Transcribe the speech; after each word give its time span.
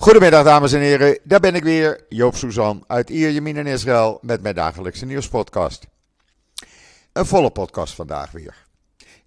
Goedemiddag 0.00 0.44
dames 0.44 0.72
en 0.72 0.80
heren, 0.80 1.18
daar 1.22 1.40
ben 1.40 1.54
ik 1.54 1.62
weer, 1.62 2.04
Joop 2.08 2.36
Suzan 2.36 2.84
uit 2.86 3.10
Ierjemien 3.10 3.56
in 3.56 3.66
Israël 3.66 4.18
met 4.22 4.42
mijn 4.42 4.54
dagelijkse 4.54 5.06
nieuwspodcast. 5.06 5.86
Een 7.12 7.26
volle 7.26 7.50
podcast 7.50 7.94
vandaag 7.94 8.30
weer. 8.30 8.66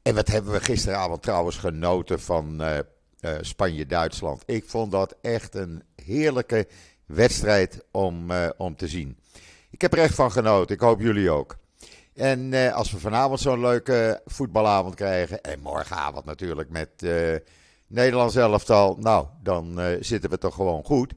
En 0.02 0.16
wat 0.16 0.28
hebben 0.28 0.52
we 0.52 0.60
gisteravond 0.60 1.22
trouwens 1.22 1.58
genoten 1.58 2.22
van 2.22 2.62
uh, 2.62 2.78
uh, 3.22 3.32
Spanje-Duitsland. 3.42 4.44
Ik 4.46 4.64
vond 4.68 4.92
dat 4.92 5.16
echt 5.22 5.56
een 5.56 5.84
heerlijke 5.96 6.68
wedstrijd 7.06 7.84
om, 7.92 8.32
uh, 8.32 8.50
om 8.58 8.76
te 8.76 8.88
zien. 8.88 9.18
Ik 9.70 9.82
heb 9.82 9.94
er 9.94 10.00
echt 10.00 10.16
van 10.16 10.32
genoten, 10.32 10.76
ik 10.76 10.82
hoop 10.82 11.02
jullie 11.02 11.30
ook. 11.30 11.58
En 12.14 12.54
als 12.74 12.92
we 12.92 13.00
vanavond 13.00 13.40
zo'n 13.40 13.60
leuke 13.60 14.22
voetbalavond 14.26 14.96
krijgen, 14.96 15.42
en 15.42 15.60
morgenavond 15.60 16.26
natuurlijk 16.26 16.70
met 16.70 16.90
Nederlands 17.94 18.36
elftal, 18.36 18.98
nou, 19.00 19.28
dan 19.44 19.80
uh, 19.80 19.98
zitten 20.00 20.30
we 20.30 20.38
toch 20.38 20.56
gewoon 20.56 20.84
goed. 20.84 21.14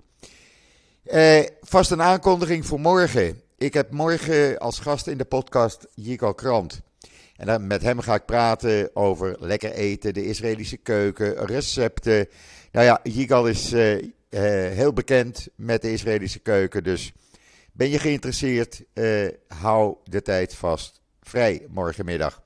Uh, 1.05 1.43
vast 1.61 1.91
een 1.91 2.03
aankondiging 2.03 2.67
voor 2.67 2.81
morgen. 2.81 3.41
Ik 3.59 3.75
heb 3.75 3.91
morgen 3.91 4.59
als 4.59 4.79
gast 4.79 5.07
in 5.07 5.19
de 5.19 5.25
podcast 5.25 5.87
Jiko 5.95 6.33
Krant. 6.33 6.81
En 7.37 7.47
dan 7.47 7.67
met 7.67 7.83
hem 7.83 8.01
ga 8.01 8.15
ik 8.15 8.25
praten 8.25 8.91
over 8.97 9.37
lekker 9.39 9.73
eten, 9.73 10.15
de 10.15 10.25
Israëlische 10.25 10.77
keuken, 10.77 11.47
recepten. 11.47 12.29
Nou 12.73 12.87
ja, 12.87 13.01
Yigal 13.03 13.47
is 13.47 13.73
uh, 13.73 14.03
heel 14.29 14.93
bekend 14.93 15.49
met 15.55 15.83
de 15.83 15.93
Israëlische 15.93 16.39
keuken. 16.39 16.85
Dus 16.85 17.13
ben 17.73 17.89
je 17.89 17.99
geïnteresseerd, 17.99 18.83
hou 19.49 19.97
de 20.05 20.23
tijd 20.23 20.55
vast. 20.55 21.01
Vrij 21.23 21.67
morgenmiddag. 21.69 22.45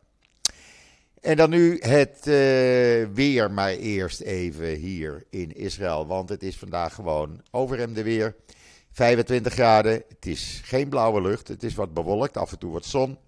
En 1.21 1.37
dan 1.37 1.51
nu 1.51 1.79
het 1.79 2.17
uh, 2.19 2.35
weer 3.15 3.51
maar 3.51 3.73
eerst 3.73 4.21
even 4.21 4.75
hier 4.75 5.25
in 5.31 5.57
Israël. 5.57 6.07
Want 6.07 6.29
het 6.29 6.43
is 6.43 6.57
vandaag 6.57 6.95
gewoon 6.95 7.43
overhemde 7.51 8.03
weer. 8.03 8.35
25 8.93 9.53
graden. 9.53 9.93
Het 9.93 10.27
is 10.27 10.61
geen 10.65 10.89
blauwe 10.89 11.21
lucht. 11.21 11.49
Het 11.49 11.63
is 11.63 11.75
wat 11.75 11.95
bewolkt. 11.95 12.37
Af 12.37 12.53
en 12.53 12.59
toe 12.59 12.73
wat 12.73 12.85
zon. 12.85 13.19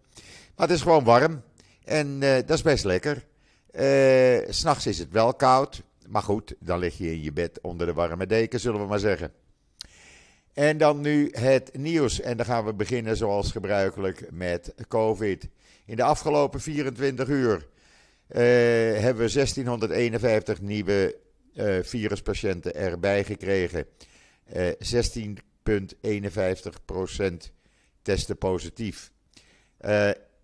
Maar 0.57 0.67
het 0.67 0.77
is 0.77 0.83
gewoon 0.83 1.05
warm. 1.05 1.43
En 1.85 2.07
uh, 2.23 2.35
dat 2.35 2.51
is 2.51 2.63
best 2.63 2.85
lekker. 2.85 3.25
Uh, 3.73 4.49
S'nachts 4.49 4.87
is 4.87 4.99
het 4.99 5.11
wel 5.11 5.35
koud. 5.35 5.83
Maar 6.09 6.23
goed, 6.23 6.55
dan 6.59 6.79
lig 6.79 6.99
je 6.99 7.13
in 7.13 7.23
je 7.23 7.33
bed 7.33 7.61
onder 7.61 7.87
de 7.87 7.93
warme 7.93 8.27
deken, 8.27 8.61
zullen 8.61 8.81
we 8.81 8.87
maar 8.87 8.99
zeggen. 8.99 9.33
En 10.53 10.79
dan 10.79 11.01
nu 11.01 11.29
het 11.33 11.71
nieuws. 11.79 12.21
En 12.21 12.37
dan 12.37 12.47
gaan 12.47 12.65
we 12.65 12.75
beginnen 12.75 13.17
zoals 13.17 13.51
gebruikelijk 13.51 14.27
met 14.31 14.75
COVID. 14.89 15.49
In 15.87 15.97
de 15.97 16.03
afgelopen 16.03 16.61
24 16.61 17.29
uur 17.29 17.71
hebben 18.33 19.27
we 19.27 19.33
1651 19.33 20.61
nieuwe 20.61 21.17
uh, 21.55 21.79
viruspatiënten 21.83 22.75
erbij 22.75 23.25
gekregen. 23.25 23.87
Uh, 24.57 24.69
eh, 24.69 24.75
16,51% 24.79 24.85
testen 28.03 28.39
positief. 28.39 29.11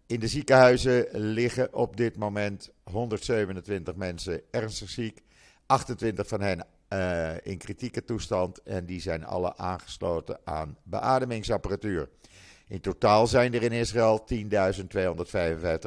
in 0.06 0.20
de 0.20 0.28
ziekenhuizen 0.28 1.06
liggen 1.12 1.75
op 1.75 1.97
dit 1.97 2.17
moment 2.17 2.70
127 2.83 3.95
mensen 3.95 4.41
ernstig 4.50 4.89
ziek. 4.89 5.23
28 5.67 6.27
van 6.27 6.41
hen 6.41 6.67
in 7.42 7.58
kritieke 7.58 8.05
toestand 8.05 8.62
en 8.62 8.86
die 8.86 9.00
zijn 9.00 9.25
alle 9.25 9.56
aangesloten 9.56 10.39
aan 10.45 10.77
beademingsapparatuur. 10.83 12.08
In 12.69 12.80
totaal 12.80 13.27
zijn 13.27 13.55
er 13.55 13.62
in 13.62 13.73
Israël 13.73 14.27
10.255 14.33 14.39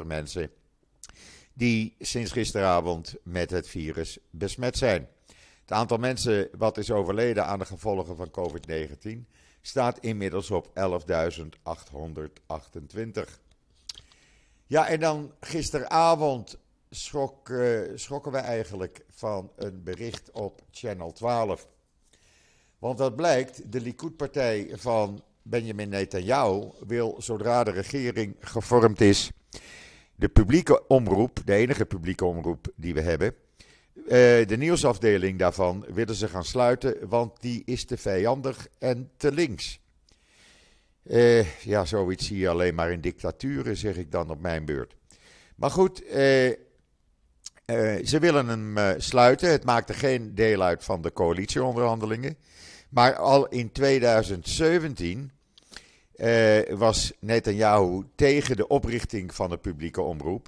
mensen 0.05 0.51
die 1.53 1.95
sinds 1.99 2.31
gisteravond 2.31 3.15
met 3.23 3.49
het 3.49 3.67
virus 3.67 4.17
besmet 4.29 4.77
zijn. 4.77 5.07
Het 5.61 5.71
aantal 5.71 5.97
mensen 5.97 6.49
wat 6.57 6.77
is 6.77 6.91
overleden 6.91 7.45
aan 7.45 7.59
de 7.59 7.65
gevolgen 7.65 8.15
van 8.15 8.31
COVID-19 8.31 9.25
staat 9.61 9.99
inmiddels 9.99 10.51
op 10.51 10.67
11.828. 10.67 10.73
Ja, 14.67 14.87
en 14.87 14.99
dan 14.99 15.33
gisteravond 15.39 16.57
uh, 16.91 17.79
schrokken 17.95 18.31
we 18.31 18.37
eigenlijk 18.37 19.05
van 19.09 19.51
een 19.55 19.83
bericht 19.83 20.31
op 20.31 20.61
Channel 20.71 21.11
12. 21.11 21.67
Want 22.79 22.97
dat 22.97 23.15
blijkt, 23.15 23.71
de 23.71 23.81
Likud-partij 23.81 24.69
van 24.73 25.23
Benjamin 25.41 25.89
Netanyahu 25.89 26.69
wil, 26.87 27.15
zodra 27.17 27.63
de 27.63 27.71
regering 27.71 28.35
gevormd 28.39 29.01
is, 29.01 29.31
de 30.21 30.29
publieke 30.29 30.87
omroep, 30.87 31.39
de 31.45 31.53
enige 31.53 31.85
publieke 31.85 32.25
omroep 32.25 32.67
die 32.75 32.93
we 32.93 33.01
hebben, 33.01 33.35
uh, 33.95 34.07
de 34.47 34.55
nieuwsafdeling 34.57 35.39
daarvan 35.39 35.85
willen 35.93 36.15
ze 36.15 36.27
gaan 36.27 36.43
sluiten, 36.43 37.09
want 37.09 37.41
die 37.41 37.61
is 37.65 37.85
te 37.85 37.97
vijandig 37.97 38.67
en 38.79 39.11
te 39.17 39.31
links. 39.31 39.79
Uh, 41.03 41.63
ja, 41.63 41.85
zoiets 41.85 42.27
zie 42.27 42.37
je 42.37 42.49
alleen 42.49 42.75
maar 42.75 42.91
in 42.91 43.01
dictaturen, 43.01 43.77
zeg 43.77 43.97
ik 43.97 44.11
dan 44.11 44.29
op 44.29 44.41
mijn 44.41 44.65
beurt. 44.65 44.95
Maar 45.55 45.71
goed, 45.71 46.03
uh, 46.03 46.11
ze 48.03 48.17
willen 48.19 48.47
hem 48.47 48.99
sluiten. 49.01 49.49
Het 49.51 49.63
maakte 49.63 49.93
geen 49.93 50.35
deel 50.35 50.61
uit 50.61 50.83
van 50.83 51.01
de 51.01 51.13
coalitieonderhandelingen. 51.13 52.37
Maar 52.89 53.15
al 53.15 53.47
in 53.47 53.71
2017 53.71 55.31
uh, 56.21 56.77
was 56.77 57.11
Netanyahu 57.19 58.03
tegen 58.15 58.55
de 58.55 58.67
oprichting 58.67 59.33
van 59.33 59.49
de 59.49 59.57
publieke 59.57 60.01
omroep. 60.01 60.47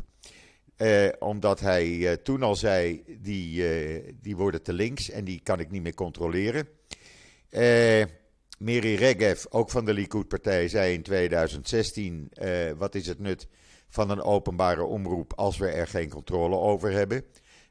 Uh, 0.77 1.07
omdat 1.19 1.59
hij 1.59 1.87
uh, 1.87 2.11
toen 2.11 2.43
al 2.43 2.55
zei, 2.55 3.03
die, 3.21 3.65
die 4.21 4.35
worden 4.35 4.63
te 4.63 4.73
links 4.73 5.09
en 5.09 5.23
die 5.23 5.39
kan 5.43 5.59
ik 5.59 5.71
niet 5.71 5.81
meer 5.81 5.93
controleren. 5.93 6.67
Miri 8.59 8.95
Regev, 8.95 9.45
ook 9.49 9.69
van 9.69 9.85
de 9.85 9.93
Likud-partij, 9.93 10.67
zei 10.67 10.93
in 10.93 11.01
2016, 11.01 12.31
wat 12.77 12.95
is 12.95 13.07
het 13.07 13.19
nut 13.19 13.47
van 13.89 14.09
een 14.09 14.21
openbare 14.21 14.83
omroep 14.83 15.33
als 15.35 15.57
we 15.57 15.67
er 15.67 15.87
geen 15.87 16.09
controle 16.09 16.55
over 16.55 16.91
hebben? 16.91 17.23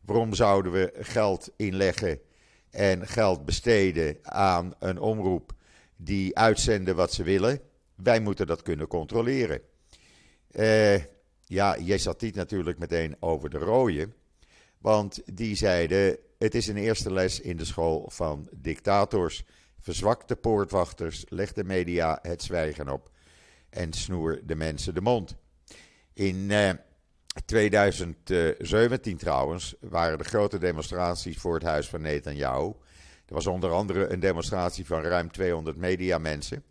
Waarom 0.04 0.34
zouden 0.34 0.72
we 0.72 0.92
geld 0.98 1.50
inleggen 1.56 2.20
en 2.70 3.08
geld 3.08 3.44
besteden 3.44 4.18
aan 4.22 4.74
een 4.78 4.98
omroep 4.98 5.52
die 5.96 6.38
uitzenden 6.38 6.96
wat 6.96 7.12
ze 7.12 7.22
willen? 7.22 7.60
Wij 8.02 8.20
moeten 8.20 8.46
dat 8.46 8.62
kunnen 8.62 8.86
controleren. 8.86 9.60
Uh, 10.50 10.96
ja, 11.44 11.76
niet 12.20 12.34
natuurlijk 12.34 12.78
meteen 12.78 13.16
over 13.20 13.50
de 13.50 13.58
rode. 13.58 14.08
Want 14.78 15.22
die 15.36 15.56
zeiden: 15.56 16.18
het 16.38 16.54
is 16.54 16.66
een 16.66 16.76
eerste 16.76 17.12
les 17.12 17.40
in 17.40 17.56
de 17.56 17.64
school 17.64 18.10
van 18.12 18.48
dictators. 18.50 19.44
Verzwak 19.80 20.28
de 20.28 20.36
poortwachters, 20.36 21.24
leg 21.28 21.52
de 21.52 21.64
media 21.64 22.18
het 22.22 22.42
zwijgen 22.42 22.88
op 22.88 23.10
en 23.70 23.92
snoer 23.92 24.40
de 24.44 24.54
mensen 24.54 24.94
de 24.94 25.00
mond. 25.00 25.36
In 26.12 26.36
uh, 26.36 26.68
eh, 26.68 26.76
2017 27.44 29.16
trouwens 29.16 29.74
waren 29.80 30.18
er 30.18 30.24
grote 30.24 30.58
demonstraties 30.58 31.38
voor 31.38 31.54
het 31.54 31.62
huis 31.62 31.88
van 31.88 32.00
Netanyahu. 32.00 32.72
Er 33.26 33.34
was 33.34 33.46
onder 33.46 33.70
andere 33.70 34.06
een 34.06 34.20
demonstratie 34.20 34.86
van 34.86 35.02
ruim 35.02 35.32
200 35.32 35.76
mediamensen. 35.76 36.64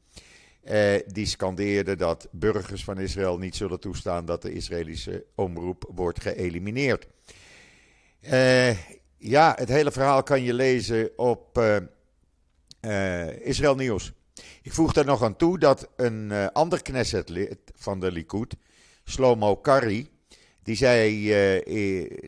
Eh, 0.61 0.93
die 1.07 1.25
scandeerde 1.25 1.95
dat 1.95 2.27
burgers 2.31 2.83
van 2.83 2.99
Israël 2.99 3.37
niet 3.37 3.55
zullen 3.55 3.79
toestaan 3.79 4.25
dat 4.25 4.41
de 4.41 4.53
Israëlische 4.53 5.25
omroep 5.35 5.89
wordt 5.93 6.21
geëlimineerd. 6.21 7.07
Eh, 8.19 8.77
ja, 9.17 9.55
het 9.57 9.69
hele 9.69 9.91
verhaal 9.91 10.23
kan 10.23 10.43
je 10.43 10.53
lezen 10.53 11.09
op 11.17 11.57
uh, 12.81 13.45
Israël 13.45 13.75
Nieuws. 13.75 14.11
Ik 14.61 14.73
voeg 14.73 14.93
daar 14.93 15.05
nog 15.05 15.23
aan 15.23 15.35
toe 15.35 15.59
dat 15.59 15.89
een 15.95 16.51
ander 16.51 16.81
Knesset-lid 16.81 17.59
van 17.75 17.99
de 17.99 18.11
Likud, 18.11 18.55
Slomo 19.03 19.55
Kari, 19.55 20.09
die 20.63 20.75
zei 20.75 21.33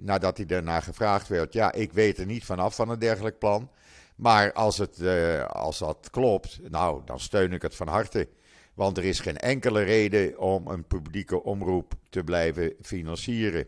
nadat 0.02 0.38
hij 0.38 0.46
daarna 0.46 0.80
gevraagd 0.80 1.28
werd: 1.28 1.54
Ja, 1.54 1.72
ik 1.72 1.92
weet 1.92 2.18
er 2.18 2.26
niet 2.26 2.46
vanaf 2.46 2.76
van 2.76 2.90
een 2.90 3.00
dergelijk 3.00 3.40
plan. 3.40 3.70
Maar 4.16 4.54
als, 4.54 4.78
het, 4.78 5.00
uh, 5.00 5.46
als 5.46 5.80
dat 5.80 6.08
klopt, 6.12 6.60
nou, 6.70 7.02
dan 7.06 7.20
steun 7.20 7.54
ik 7.54 7.62
het 7.62 7.76
van 7.76 7.88
harte. 7.88 8.28
Want 8.74 8.98
er 8.98 9.04
is 9.04 9.20
geen 9.20 9.38
enkele 9.38 9.82
reden 9.82 10.40
om 10.40 10.68
een 10.68 10.88
publieke 10.88 11.44
omroep 11.44 11.94
te 12.10 12.24
blijven 12.24 12.74
financieren. 12.82 13.68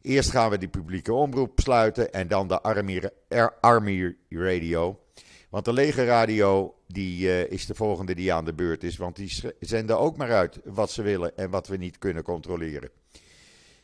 Eerst 0.00 0.30
gaan 0.30 0.50
we 0.50 0.58
die 0.58 0.68
publieke 0.68 1.12
omroep 1.12 1.60
sluiten 1.60 2.12
en 2.12 2.28
dan 2.28 2.48
de 2.48 2.60
Army, 3.60 4.16
Radio. 4.28 5.00
Want 5.50 5.64
de 5.64 5.72
legerradio 5.72 6.74
die, 6.86 7.26
uh, 7.26 7.50
is 7.50 7.66
de 7.66 7.74
volgende 7.74 8.14
die 8.14 8.32
aan 8.32 8.44
de 8.44 8.54
beurt 8.54 8.82
is. 8.82 8.96
Want 8.96 9.16
die 9.16 9.42
zenden 9.60 9.98
ook 9.98 10.16
maar 10.16 10.32
uit 10.32 10.60
wat 10.64 10.90
ze 10.90 11.02
willen 11.02 11.36
en 11.36 11.50
wat 11.50 11.66
we 11.66 11.76
niet 11.76 11.98
kunnen 11.98 12.22
controleren. 12.22 12.90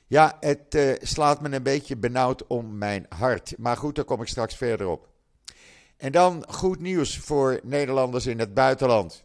Ja, 0.07 0.37
het 0.41 0.75
uh, 0.75 0.93
slaat 1.01 1.41
me 1.41 1.51
een 1.51 1.63
beetje 1.63 1.97
benauwd 1.97 2.47
om 2.47 2.79
mijn 2.79 3.07
hart. 3.09 3.55
Maar 3.59 3.77
goed, 3.77 3.95
daar 3.95 4.05
kom 4.05 4.21
ik 4.21 4.29
straks 4.29 4.57
verder 4.57 4.87
op. 4.87 5.09
En 5.99 6.13
dan 6.13 6.45
goed 6.49 6.81
nieuws 6.81 7.19
voor 7.19 7.61
Nederlanders 7.63 8.27
in 8.27 8.39
het 8.39 8.55
buitenland. 8.55 9.25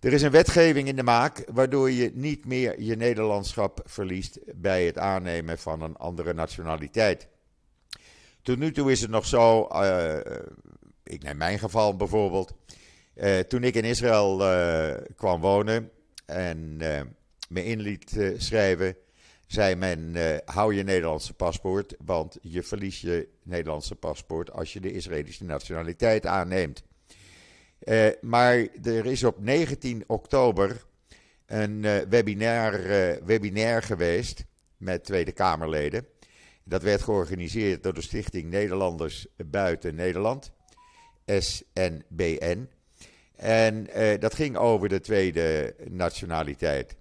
Er 0.00 0.12
is 0.12 0.22
een 0.22 0.30
wetgeving 0.30 0.88
in 0.88 0.96
de 0.96 1.02
maak 1.02 1.44
waardoor 1.52 1.90
je 1.90 2.10
niet 2.14 2.46
meer 2.46 2.80
je 2.80 2.96
Nederlandschap 2.96 3.80
verliest 3.84 4.38
bij 4.54 4.86
het 4.86 4.98
aannemen 4.98 5.58
van 5.58 5.82
een 5.82 5.96
andere 5.96 6.34
nationaliteit. 6.34 7.28
Tot 8.42 8.58
nu 8.58 8.72
toe 8.72 8.90
is 8.90 9.00
het 9.00 9.10
nog 9.10 9.26
zo, 9.26 9.68
uh, 9.72 10.18
ik 11.02 11.22
neem 11.22 11.36
mijn 11.36 11.58
geval 11.58 11.96
bijvoorbeeld. 11.96 12.52
toen 13.48 13.64
ik 13.64 13.74
in 13.74 13.84
Israël 13.84 14.36
kwam 15.16 15.40
wonen 15.40 15.90
en 16.26 16.76
me 17.48 17.64
in 17.64 17.80
liet 17.80 18.34
schrijven, 18.36 18.96
zei 19.50 19.74
men: 19.74 20.16
hou 20.44 20.74
je 20.74 20.82
Nederlandse 20.82 21.34
paspoort, 21.34 21.94
want 22.04 22.38
je 22.42 22.62
verliest 22.62 23.00
je 23.00 23.28
Nederlandse 23.42 23.94
paspoort 23.94 24.52
als 24.52 24.72
je 24.72 24.80
de 24.80 24.92
Israëlische 24.92 25.44
nationaliteit 25.44 26.26
aanneemt. 26.26 26.82
maar 28.20 28.66
er 28.82 29.06
is 29.06 29.24
op 29.24 29.40
19 29.40 30.04
oktober 30.06 30.84
een 31.46 31.80
webinar, 32.08 32.80
webinar 33.24 33.82
geweest 33.82 34.44
met 34.76 35.04
Tweede 35.04 35.32
Kamerleden. 35.32 36.06
Dat 36.64 36.82
werd 36.82 37.02
georganiseerd 37.02 37.82
door 37.82 37.94
de 37.94 38.02
Stichting 38.02 38.50
Nederlanders 38.50 39.26
Buiten 39.36 39.94
Nederland, 39.94 40.52
SNBN. 41.26 42.68
En 43.36 43.86
uh, 43.96 44.18
dat 44.18 44.34
ging 44.34 44.56
over 44.56 44.88
de 44.88 45.00
tweede 45.00 45.74
nationaliteit. 45.88 46.96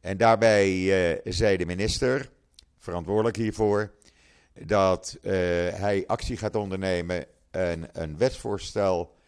En 0.00 0.16
daarbij 0.16 0.70
uh, 0.70 1.18
zei 1.24 1.56
de 1.56 1.66
minister, 1.66 2.30
verantwoordelijk 2.78 3.36
hiervoor, 3.36 3.92
dat 4.54 5.18
uh, 5.22 5.32
hij 5.72 6.04
actie 6.06 6.36
gaat 6.36 6.54
ondernemen 6.54 7.26
en 7.50 7.88
een 7.92 8.18
wetsvoorstel 8.18 9.18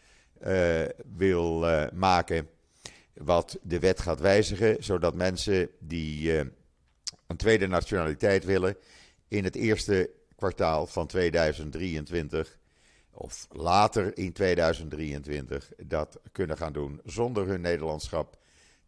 wil 1.17 1.65
maken. 1.93 2.49
Wat 3.13 3.59
de 3.61 3.79
wet 3.79 3.99
gaat 3.99 4.19
wijzigen, 4.19 4.83
zodat 4.83 5.15
mensen 5.15 5.69
die 5.79 6.31
een 7.27 7.37
tweede 7.37 7.67
nationaliteit 7.67 8.45
willen, 8.45 8.77
in 9.27 9.43
het 9.43 9.55
eerste 9.55 10.09
kwartaal 10.35 10.87
van 10.87 11.07
2023 11.07 12.57
of 13.11 13.47
later 13.51 14.17
in 14.17 14.33
2023 14.33 15.71
dat 15.85 16.19
kunnen 16.31 16.57
gaan 16.57 16.73
doen 16.73 17.01
zonder 17.05 17.47
hun 17.47 17.61
Nederlandschap 17.61 18.37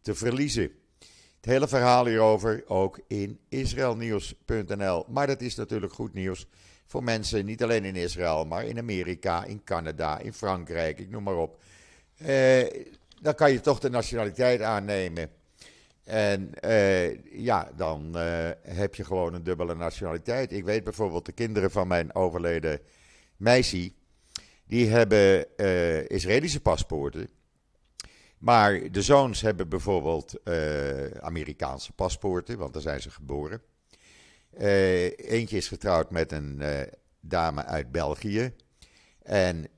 te 0.00 0.14
verliezen. 0.14 0.70
Het 1.46 1.54
hele 1.54 1.68
verhaal 1.68 2.06
hierover 2.06 2.62
ook 2.66 3.00
in 3.08 3.38
israelnieuws.nl. 3.48 5.04
Maar 5.08 5.26
dat 5.26 5.40
is 5.40 5.54
natuurlijk 5.54 5.92
goed 5.92 6.14
nieuws 6.14 6.46
voor 6.86 7.02
mensen, 7.02 7.44
niet 7.44 7.62
alleen 7.62 7.84
in 7.84 7.96
Israël, 7.96 8.44
maar 8.44 8.64
in 8.64 8.78
Amerika, 8.78 9.44
in 9.44 9.64
Canada, 9.64 10.18
in 10.18 10.32
Frankrijk, 10.32 10.98
ik 10.98 11.10
noem 11.10 11.22
maar 11.22 11.36
op. 11.36 11.58
Eh, 12.16 12.86
dan 13.20 13.34
kan 13.34 13.52
je 13.52 13.60
toch 13.60 13.78
de 13.78 13.90
nationaliteit 13.90 14.60
aannemen 14.60 15.30
en 16.04 16.50
uh, 16.64 17.24
ja, 17.44 17.70
dan 17.76 18.12
uh, 18.14 18.50
heb 18.62 18.94
je 18.94 19.04
gewoon 19.04 19.34
een 19.34 19.44
dubbele 19.44 19.74
nationaliteit. 19.74 20.52
Ik 20.52 20.64
weet 20.64 20.84
bijvoorbeeld 20.84 21.26
de 21.26 21.32
kinderen 21.32 21.70
van 21.70 21.88
mijn 21.88 22.14
overleden 22.14 22.80
meisje, 23.36 23.92
die 24.66 24.88
hebben 24.88 25.46
uh, 25.56 26.08
Israëlische 26.08 26.60
paspoorten. 26.60 27.28
Maar 28.38 28.90
de 28.90 29.02
zoons 29.02 29.40
hebben 29.40 29.68
bijvoorbeeld 29.68 30.40
Amerikaanse 31.20 31.92
paspoorten, 31.92 32.58
want 32.58 32.72
daar 32.72 32.82
zijn 32.82 33.00
ze 33.00 33.10
geboren. 33.10 33.62
eentje 35.16 35.56
is 35.56 35.68
getrouwd 35.68 36.10
met 36.10 36.32
een 36.32 36.62
dame 37.20 37.64
uit 37.64 37.92
België. 37.92 38.54
En 39.22 39.68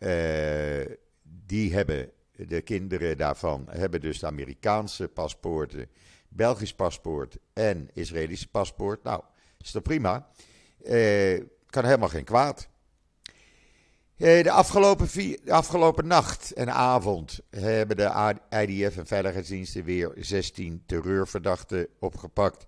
die 1.23 1.75
hebben, 1.75 2.11
de 2.33 2.61
kinderen 2.61 3.17
daarvan, 3.17 3.67
hebben 3.71 4.01
dus 4.01 4.19
de 4.19 4.27
Amerikaanse 4.27 5.09
paspoorten 5.09 5.89
Belgisch 6.29 6.75
paspoort 6.75 7.39
en 7.53 7.91
Israëlisch 7.93 8.47
paspoort. 8.47 9.03
Nou, 9.03 9.23
is 9.61 9.71
toch 9.71 9.83
prima? 9.83 10.29
Eh, 10.85 11.41
kan 11.67 11.85
helemaal 11.85 12.09
geen 12.09 12.25
kwaad. 12.25 12.69
Eh, 14.19 14.43
de, 14.43 14.51
afgelopen 14.51 15.09
afgelopen 15.47 16.07
nacht 16.07 16.53
en 16.53 16.73
avond 16.73 17.41
hebben 17.51 17.97
de 17.97 18.37
IDF 18.51 18.97
en 18.97 19.07
veiligheidsdiensten 19.07 19.85
weer 19.85 20.13
16 20.17 20.83
terreurverdachten 20.87 21.89
opgepakt. 21.99 22.67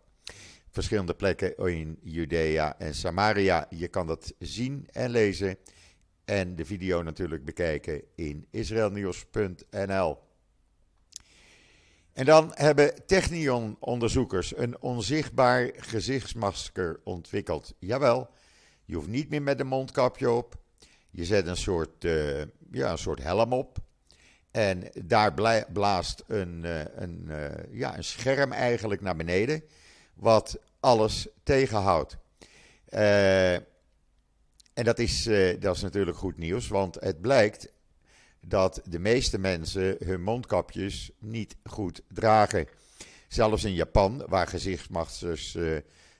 Verschillende 0.69 1.15
plekken 1.15 1.57
in 1.57 1.99
Judea 2.03 2.79
en 2.79 2.95
Samaria. 2.95 3.67
Je 3.71 3.89
kan 3.89 4.07
dat 4.07 4.33
zien 4.39 4.89
en 4.93 5.11
lezen. 5.11 5.57
En 6.25 6.57
de 6.57 6.65
video 6.65 7.03
natuurlijk 7.03 7.45
bekijken 7.45 8.03
in 8.15 8.47
israelnieuws.nl. 8.51 10.19
En 12.13 12.25
dan 12.25 12.51
hebben 12.55 13.07
Technion-onderzoekers 13.07 14.57
een 14.57 14.83
onzichtbaar 14.83 15.71
gezichtsmasker 15.77 17.01
ontwikkeld. 17.05 17.75
Jawel, 17.79 18.29
je 18.85 18.95
hoeft 18.95 19.09
niet 19.09 19.31
meer 19.31 19.43
met 19.43 19.61
een 19.61 19.67
mondkapje 19.67 20.31
op. 20.31 20.59
Je 21.11 21.25
zet 21.25 21.47
een 21.47 21.57
soort, 21.57 22.05
uh, 22.05 22.41
ja, 22.71 22.91
een 22.91 22.99
soort 22.99 23.23
helm 23.23 23.53
op. 23.53 23.79
En 24.51 24.91
daar 25.05 25.35
blaast 25.73 26.25
een, 26.27 26.63
uh, 26.65 26.81
een, 26.95 27.25
uh, 27.29 27.47
ja, 27.71 27.97
een 27.97 28.05
scherm 28.05 28.53
eigenlijk 28.53 29.01
naar 29.01 29.17
beneden, 29.17 29.63
wat 30.15 30.59
alles 30.81 31.29
tegenhoudt. 31.43 32.17
en 34.75 34.85
dat 34.85 34.99
is, 34.99 35.23
dat 35.59 35.77
is 35.77 35.83
natuurlijk 35.83 36.17
goed 36.17 36.37
nieuws, 36.37 36.69
want 36.69 36.95
het 36.95 37.21
blijkt 37.21 37.73
dat 38.41 38.81
de 38.85 38.99
meeste 38.99 39.39
mensen 39.39 39.97
hun 40.05 40.23
mondkapjes 40.23 41.11
niet 41.19 41.57
goed 41.65 42.03
dragen. 42.09 42.69
Zelfs 43.29 43.65
in 43.65 43.75
Japan, 43.75 44.25
waar 44.29 44.47
gezichtsmaskers 44.47 45.59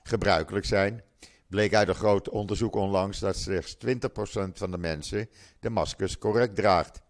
gebruikelijk 0.03 0.65
zijn, 0.65 1.03
bleek 1.51 1.73
uit 1.73 1.87
een 1.87 1.95
groot 1.95 2.29
onderzoek 2.29 2.75
onlangs 2.75 3.19
dat 3.19 3.35
slechts 3.35 3.77
20% 3.85 3.89
van 4.53 4.71
de 4.71 4.77
mensen 4.77 5.29
de 5.59 5.69
maskers 5.69 6.17
correct 6.17 6.55
draagt. 6.55 7.01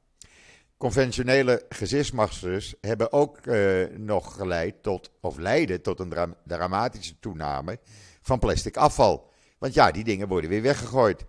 Conventionele 0.77 1.65
gezichtsmaskers 1.69 2.75
hebben 2.81 3.11
ook 3.11 3.45
uh, 3.45 3.87
nog 3.97 4.35
geleid 4.35 4.83
tot, 4.83 5.11
of 5.19 5.37
leiden 5.37 5.81
tot 5.81 5.99
een 5.99 6.35
dramatische 6.45 7.19
toename 7.19 7.79
van 8.21 8.39
plastic 8.39 8.77
afval. 8.77 9.29
Want 9.57 9.73
ja, 9.73 9.91
die 9.91 10.03
dingen 10.03 10.27
worden 10.27 10.49
weer 10.49 10.61
weggegooid. 10.61 11.25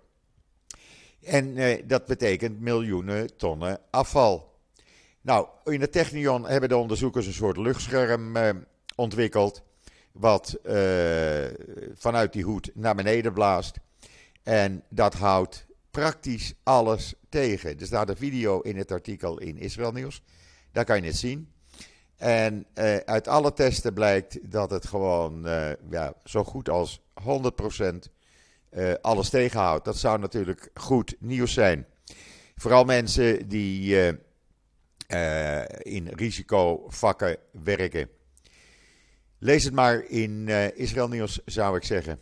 En 1.23 1.57
eh, 1.57 1.83
dat 1.87 2.07
betekent 2.07 2.61
miljoenen 2.61 3.37
tonnen 3.37 3.81
afval. 3.91 4.61
Nou, 5.21 5.47
in 5.65 5.81
het 5.81 5.93
Technion 5.93 6.47
hebben 6.47 6.69
de 6.69 6.77
onderzoekers 6.77 7.27
een 7.27 7.33
soort 7.33 7.57
luchtscherm 7.57 8.37
eh, 8.37 8.51
ontwikkeld. 8.95 9.63
Wat 10.13 10.59
eh, 10.63 11.45
vanuit 11.95 12.33
die 12.33 12.45
hoed 12.45 12.71
naar 12.75 12.95
beneden 12.95 13.33
blaast. 13.33 13.77
En 14.43 14.83
dat 14.89 15.15
houdt 15.15 15.67
praktisch 15.91 16.55
alles 16.63 17.15
tegen. 17.29 17.79
Er 17.79 17.87
staat 17.87 18.09
een 18.09 18.17
video 18.17 18.61
in 18.61 18.77
het 18.77 18.93
artikel 18.93 19.39
in 19.39 19.59
Israël 19.59 19.93
Nieuws. 19.93 20.23
Daar 20.73 20.85
kan 20.85 20.97
je 20.97 21.07
het 21.07 21.17
zien. 21.17 21.53
En 22.17 22.67
uh, 22.75 22.97
uit 22.97 23.29
alle 23.29 23.53
testen 23.53 23.95
blijkt 23.95 24.51
dat 24.53 24.71
het 24.71 24.87
gewoon 24.87 25.47
uh, 25.47 25.71
ja, 25.91 26.15
zo 26.25 26.45
goed 26.45 26.69
als 26.69 27.01
100% 27.21 27.25
uh, 28.71 28.93
alles 29.01 29.29
tegenhoudt. 29.29 29.85
Dat 29.85 29.97
zou 29.97 30.19
natuurlijk 30.19 30.71
goed 30.75 31.17
nieuws 31.19 31.53
zijn. 31.53 31.87
Vooral 32.57 32.85
mensen 32.85 33.49
die 33.49 33.97
in 35.83 36.09
risicovakken 36.09 37.37
werken. 37.51 38.09
Lees 39.45 39.65
het 39.65 39.75
maar 39.75 40.05
in 40.05 40.49
Israël 40.75 41.09
Nieuws, 41.09 41.41
zou 41.45 41.77
ik 41.77 41.85
zeggen. 41.85 42.21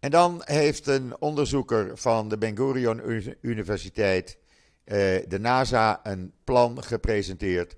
En 0.00 0.10
dan 0.10 0.42
heeft 0.44 0.86
een 0.86 1.20
onderzoeker 1.20 1.98
van 1.98 2.28
de 2.28 2.38
Ben 2.38 2.56
Gurion 2.56 3.00
Universiteit, 3.40 4.38
de 4.84 5.38
NASA, 5.40 6.00
een 6.02 6.32
plan 6.44 6.82
gepresenteerd. 6.82 7.76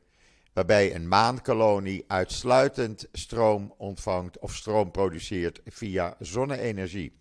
Waarbij 0.53 0.95
een 0.95 1.09
maankolonie 1.09 2.05
uitsluitend 2.07 3.09
stroom 3.13 3.75
ontvangt 3.79 4.39
of 4.39 4.55
stroom 4.55 4.91
produceert 4.91 5.61
via 5.65 6.17
zonne-energie. 6.19 7.13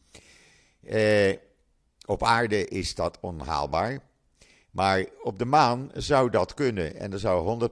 Eh, 0.83 1.33
op 2.05 2.23
aarde 2.23 2.67
is 2.67 2.95
dat 2.95 3.17
onhaalbaar. 3.19 3.99
Maar 4.75 5.05
op 5.23 5.39
de 5.39 5.45
maan 5.45 5.91
zou 5.93 6.29
dat 6.29 6.53
kunnen. 6.53 6.95
En 6.95 7.13
er 7.13 7.19
zou 7.19 7.69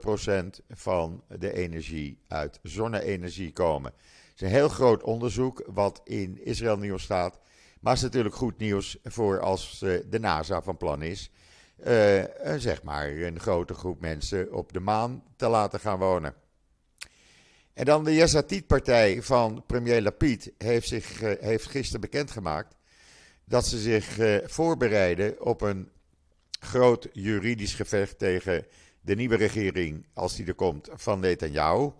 100% 0.64 0.64
van 0.70 1.22
de 1.38 1.52
energie 1.52 2.18
uit 2.28 2.58
zonne-energie 2.62 3.52
komen. 3.52 3.92
Het 3.92 4.34
is 4.34 4.40
een 4.40 4.54
heel 4.54 4.68
groot 4.68 5.02
onderzoek 5.02 5.64
wat 5.66 6.00
in 6.04 6.44
Israël 6.44 6.78
nieuws 6.78 7.02
staat. 7.02 7.38
Maar 7.80 7.92
het 7.92 8.02
is 8.02 8.08
natuurlijk 8.08 8.34
goed 8.34 8.58
nieuws 8.58 8.98
voor 9.02 9.40
als 9.40 9.82
eh, 9.82 9.98
de 10.10 10.18
NASA 10.18 10.62
van 10.62 10.76
plan 10.76 11.02
is. 11.02 11.30
Uh, 11.78 12.24
zeg 12.56 12.82
maar 12.82 13.10
een 13.10 13.40
grote 13.40 13.74
groep 13.74 14.00
mensen 14.00 14.52
op 14.52 14.72
de 14.72 14.80
maan 14.80 15.22
te 15.36 15.48
laten 15.48 15.80
gaan 15.80 15.98
wonen. 15.98 16.34
En 17.72 17.84
dan 17.84 18.04
de 18.04 18.14
Yazatid-partij 18.14 19.22
van 19.22 19.64
premier 19.66 20.02
Lapid 20.02 20.52
heeft, 20.58 20.88
zich, 20.88 21.20
heeft 21.40 21.66
gisteren 21.66 22.00
bekendgemaakt 22.00 22.76
dat 23.44 23.66
ze 23.66 23.78
zich 23.78 24.18
voorbereiden 24.50 25.44
op 25.44 25.60
een 25.60 25.88
groot 26.64 27.08
juridisch 27.12 27.74
gevecht 27.74 28.18
tegen 28.18 28.66
de 29.00 29.14
nieuwe 29.14 29.36
regering, 29.36 30.06
als 30.14 30.36
die 30.36 30.46
er 30.46 30.54
komt, 30.54 30.88
van 30.92 31.20
Netanyahu. 31.20 31.90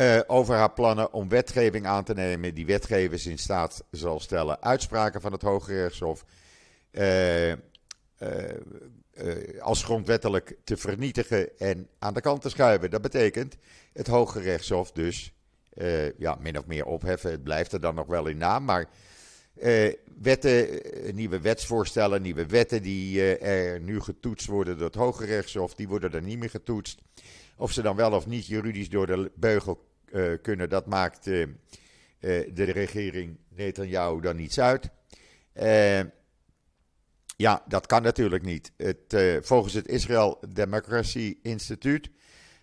Uh, 0.00 0.20
over 0.26 0.54
haar 0.54 0.72
plannen 0.72 1.12
om 1.12 1.28
wetgeving 1.28 1.86
aan 1.86 2.04
te 2.04 2.14
nemen 2.14 2.54
die 2.54 2.66
wetgevers 2.66 3.26
in 3.26 3.38
staat 3.38 3.84
zal 3.90 4.20
stellen 4.20 4.62
uitspraken 4.62 5.20
van 5.20 5.32
het 5.32 5.42
Hoge 5.42 5.74
Rechtshof 5.74 6.24
uh, 6.90 7.52
als 9.60 9.84
grondwettelijk 9.84 10.56
te 10.64 10.76
vernietigen 10.76 11.58
en 11.58 11.88
aan 11.98 12.14
de 12.14 12.20
kant 12.20 12.42
te 12.42 12.48
schuiven. 12.48 12.90
Dat 12.90 13.02
betekent 13.02 13.56
het 13.92 14.06
Hoge 14.06 14.40
Rechtshof 14.40 14.92
dus 14.92 15.32
ja, 16.16 16.36
min 16.40 16.58
of 16.58 16.66
meer 16.66 16.86
opheffen. 16.86 17.30
Het 17.30 17.42
blijft 17.42 17.72
er 17.72 17.80
dan 17.80 17.94
nog 17.94 18.06
wel 18.06 18.26
in 18.26 18.36
naam, 18.36 18.64
maar 18.64 18.88
wetten, 20.20 20.80
nieuwe 21.14 21.40
wetsvoorstellen, 21.40 22.22
nieuwe 22.22 22.46
wetten 22.46 22.82
die 22.82 23.38
er 23.38 23.80
nu 23.80 24.00
getoetst 24.00 24.46
worden 24.46 24.76
door 24.76 24.86
het 24.86 24.94
Hoge 24.94 25.24
Rechtshof, 25.24 25.74
die 25.74 25.88
worden 25.88 26.12
er 26.12 26.22
niet 26.22 26.38
meer 26.38 26.50
getoetst. 26.50 27.00
Of 27.56 27.72
ze 27.72 27.82
dan 27.82 27.96
wel 27.96 28.12
of 28.12 28.26
niet 28.26 28.46
juridisch 28.46 28.88
door 28.88 29.06
de 29.06 29.30
beugel 29.34 29.88
kunnen, 30.42 30.68
dat 30.68 30.86
maakt 30.86 31.24
de 31.24 32.64
regering 32.64 33.36
Netanyahu 33.48 34.20
dan 34.20 34.36
niets 34.36 34.60
uit. 34.60 34.90
Ja, 37.36 37.64
dat 37.68 37.86
kan 37.86 38.02
natuurlijk 38.02 38.44
niet. 38.44 38.72
Het, 38.76 39.16
volgens 39.40 39.74
het 39.74 39.88
Israel 39.88 40.38
Democracy 40.48 41.36
Instituut 41.42 42.10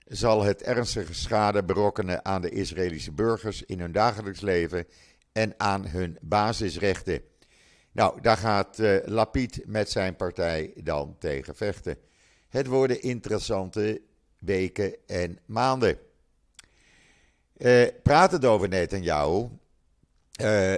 zal 0.08 0.44
het 0.44 0.62
ernstige 0.62 1.14
schade 1.14 1.64
berokkenen 1.64 2.26
aan 2.26 2.42
de 2.42 2.50
Israëlische 2.50 3.12
burgers 3.12 3.64
in 3.64 3.80
hun 3.80 3.92
dagelijks 3.92 4.42
leven 4.42 4.86
en 5.32 5.54
aan 5.58 5.88
hun 5.88 6.18
basisrechten. 6.22 7.22
Nou, 7.92 8.22
daar 8.22 8.38
gaat 8.38 8.80
uh, 8.80 8.98
Lapid 9.06 9.62
met 9.66 9.90
zijn 9.90 10.16
partij 10.16 10.74
dan 10.84 11.16
tegen 11.20 11.56
vechten. 11.56 11.98
Het 12.50 12.68
worden 12.68 13.02
interessante 13.02 14.02
weken 14.40 14.96
en 15.08 15.40
maanden. 15.46 15.98
Uh, 17.58 17.88
praten 18.04 18.44
over 18.44 18.68
Netanyahu. 18.68 19.48
Uh, 20.42 20.76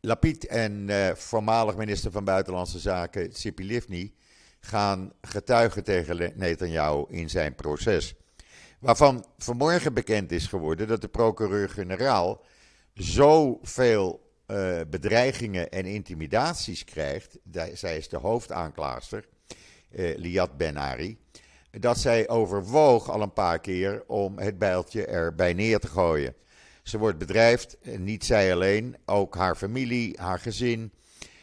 Lapid 0.00 0.46
en 0.46 0.88
voormalig 1.16 1.76
minister 1.76 2.10
van 2.10 2.24
Buitenlandse 2.24 2.78
Zaken 2.78 3.30
Tzipi 3.30 3.64
Livni 3.64 4.14
gaan 4.60 5.12
getuigen 5.20 5.84
tegen 5.84 6.32
Netanyahu 6.36 7.04
in 7.08 7.30
zijn 7.30 7.54
proces. 7.54 8.14
Waarvan 8.78 9.24
vanmorgen 9.38 9.94
bekend 9.94 10.32
is 10.32 10.46
geworden 10.46 10.88
dat 10.88 11.00
de 11.00 11.08
procureur-generaal 11.08 12.44
zoveel 12.94 14.28
uh, 14.46 14.80
bedreigingen 14.90 15.70
en 15.70 15.84
intimidaties 15.84 16.84
krijgt. 16.84 17.38
Zij 17.72 17.96
is 17.96 18.08
de 18.08 18.16
hoofdaanklaagster, 18.16 19.28
uh, 19.90 20.16
Liat 20.16 20.56
Ben-Ari. 20.56 21.18
Dat 21.70 21.98
zij 21.98 22.28
overwoog 22.28 23.10
al 23.10 23.22
een 23.22 23.32
paar 23.32 23.58
keer 23.58 24.04
om 24.06 24.38
het 24.38 24.58
bijltje 24.58 25.06
erbij 25.06 25.52
neer 25.52 25.78
te 25.78 25.88
gooien. 25.88 26.34
Ze 26.82 26.98
wordt 26.98 27.18
bedreigd, 27.18 27.76
niet 27.98 28.24
zij 28.24 28.52
alleen, 28.52 28.96
ook 29.04 29.34
haar 29.34 29.56
familie, 29.56 30.18
haar 30.20 30.38
gezin, 30.38 30.92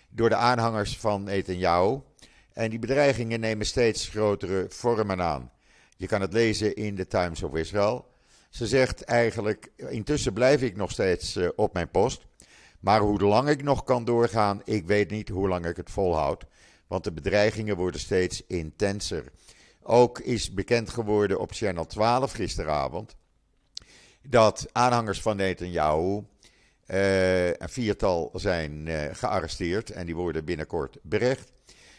door 0.10 0.30
de 0.30 0.36
aanhangers 0.36 0.98
van 0.98 1.24
Netanyahu. 1.24 2.00
En 2.54 2.70
die 2.70 2.80
bedreigingen 2.80 3.40
nemen 3.40 3.66
steeds 3.66 4.08
grotere 4.08 4.66
vormen 4.70 5.22
aan. 5.22 5.52
Je 5.98 6.08
kan 6.08 6.22
het 6.22 6.34
lezen 6.34 6.76
in 6.76 6.96
de 6.96 7.08
Times 7.08 7.44
of 7.44 7.56
Israel. 7.56 8.06
Ze 8.50 8.68
zegt 8.68 9.02
eigenlijk: 9.02 9.72
intussen 9.76 10.34
blijf 10.34 10.62
ik 10.62 10.76
nog 10.76 10.92
steeds 10.92 11.36
uh, 11.36 11.50
op 11.56 11.74
mijn 11.74 11.90
post. 11.90 12.26
Maar 12.80 13.00
hoe 13.00 13.22
lang 13.22 13.50
ik 13.50 13.64
nog 13.64 13.84
kan 13.84 14.06
doorgaan, 14.06 14.62
ik 14.64 14.86
weet 14.86 15.10
niet 15.10 15.30
hoe 15.30 15.48
lang 15.48 15.66
ik 15.66 15.78
het 15.78 15.92
volhoud. 15.92 16.46
Want 16.88 17.04
de 17.04 17.12
bedreigingen 17.12 17.76
worden 17.76 18.00
steeds 18.00 18.44
intenser. 18.48 19.32
Ook 19.82 20.20
is 20.20 20.54
bekend 20.54 20.90
geworden 20.90 21.40
op 21.40 21.52
Channel 21.54 21.86
12 21.86 22.32
gisteravond 22.32 23.16
dat 24.30 24.68
aanhangers 24.72 25.22
van 25.22 25.36
Netanyahu, 25.36 26.24
uh, 26.88 27.48
een 27.48 27.70
viertal, 27.70 28.32
zijn 28.34 28.88
uh, 28.88 29.02
gearresteerd 29.12 29.92
en 29.92 30.06
die 30.06 30.16
worden 30.16 30.46
binnenkort 30.46 30.98
berecht 31.02 31.52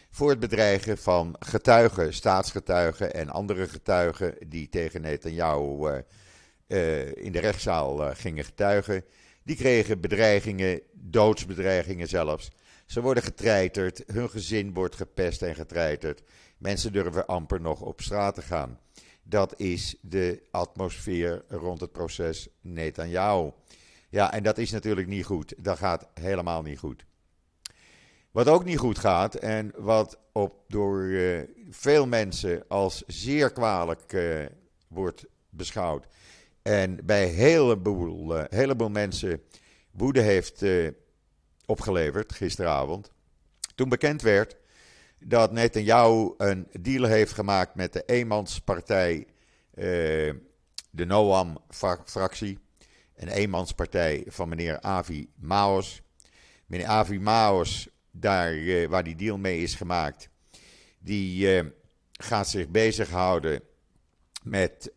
voor 0.09 0.29
het 0.29 0.39
bedreigen 0.39 0.97
van 0.97 1.35
getuigen, 1.39 2.13
staatsgetuigen 2.13 3.13
en 3.13 3.29
andere 3.29 3.67
getuigen 3.67 4.35
die 4.47 4.69
tegen 4.69 5.01
Netanyahu 5.01 5.89
uh, 5.89 5.97
in 7.13 7.31
de 7.31 7.39
rechtszaal 7.39 8.15
gingen 8.15 8.43
getuigen. 8.43 9.03
Die 9.43 9.55
kregen 9.55 10.01
bedreigingen, 10.01 10.81
doodsbedreigingen 10.93 12.07
zelfs. 12.07 12.49
Ze 12.85 13.01
worden 13.01 13.23
getreiterd, 13.23 14.03
hun 14.07 14.29
gezin 14.29 14.73
wordt 14.73 14.95
gepest 14.95 15.41
en 15.41 15.55
getreiterd. 15.55 16.21
Mensen 16.57 16.93
durven 16.93 17.25
amper 17.25 17.61
nog 17.61 17.81
op 17.81 18.01
straat 18.01 18.35
te 18.35 18.41
gaan. 18.41 18.79
Dat 19.23 19.59
is 19.59 19.95
de 20.01 20.41
atmosfeer 20.51 21.43
rond 21.47 21.81
het 21.81 21.91
proces 21.91 22.47
Netanyahu. 22.61 23.51
Ja, 24.09 24.33
en 24.33 24.43
dat 24.43 24.57
is 24.57 24.71
natuurlijk 24.71 25.07
niet 25.07 25.25
goed. 25.25 25.53
Dat 25.57 25.77
gaat 25.77 26.07
helemaal 26.13 26.61
niet 26.61 26.79
goed. 26.79 27.05
Wat 28.31 28.47
ook 28.47 28.65
niet 28.65 28.77
goed 28.77 28.99
gaat 28.99 29.35
en 29.35 29.73
wat 29.77 30.19
op, 30.31 30.63
door 30.67 31.01
uh, 31.01 31.41
veel 31.69 32.07
mensen 32.07 32.63
als 32.67 33.03
zeer 33.07 33.51
kwalijk 33.51 34.17
wordt 34.87 35.25
beschouwd. 35.49 36.07
En 36.61 37.05
bij 37.05 37.23
een 37.23 37.35
heleboel, 37.35 38.37
uh, 38.37 38.43
heleboel 38.49 38.89
mensen 38.89 39.41
woede 39.91 40.21
heeft 40.21 40.63
opgeleverd 41.65 42.33
gisteravond. 42.33 43.11
Toen 43.75 43.89
bekend 43.89 44.21
werd 44.21 44.57
dat 45.19 45.51
Netanyahu 45.51 46.33
een 46.37 46.67
deal 46.79 47.03
heeft 47.03 47.33
gemaakt 47.33 47.75
met 47.75 47.93
de 47.93 48.03
eenmanspartij, 48.05 49.27
uh, 49.73 50.33
de 50.91 51.05
Noam-fractie. 51.05 52.59
Een 53.15 53.27
eenmanspartij 53.27 54.23
van 54.27 54.49
meneer 54.49 54.79
Avi 54.81 55.29
Maos. 55.35 56.01
Meneer 56.65 56.87
Avi 56.87 57.19
Maos, 57.19 57.89
daar 58.11 58.87
waar 58.87 59.03
die 59.03 59.15
deal 59.15 59.37
mee 59.37 59.61
is 59.61 59.75
gemaakt, 59.75 60.29
die 60.99 61.63
gaat 62.11 62.47
zich 62.47 62.69
bezighouden 62.69 63.61
met 64.43 64.91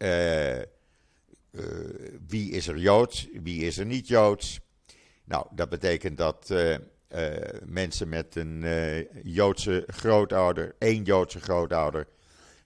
wie 2.27 2.51
is 2.51 2.67
er 2.69 2.79
Joods, 2.79 3.29
wie 3.43 3.65
is 3.65 3.79
er 3.79 3.87
niet 3.87 4.09
Joods. 4.09 4.61
Nou, 5.25 5.47
dat 5.51 5.69
betekent 5.69 6.17
dat 6.17 6.51
uh, 6.51 6.77
mensen 7.65 8.09
met 8.09 8.37
een 8.37 8.65
Joodse 9.23 9.85
grootouder, 9.87 10.75
één 10.79 11.03
Joodse 11.03 11.41
grootouder, 11.41 12.07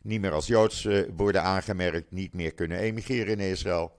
niet 0.03 0.21
meer 0.21 0.33
als 0.33 0.47
Joods 0.47 0.89
worden 1.17 1.43
aangemerkt, 1.43 2.11
niet 2.11 2.33
meer 2.33 2.55
kunnen 2.55 2.79
emigreren 2.79 3.39
in 3.39 3.51
Israël. 3.51 3.93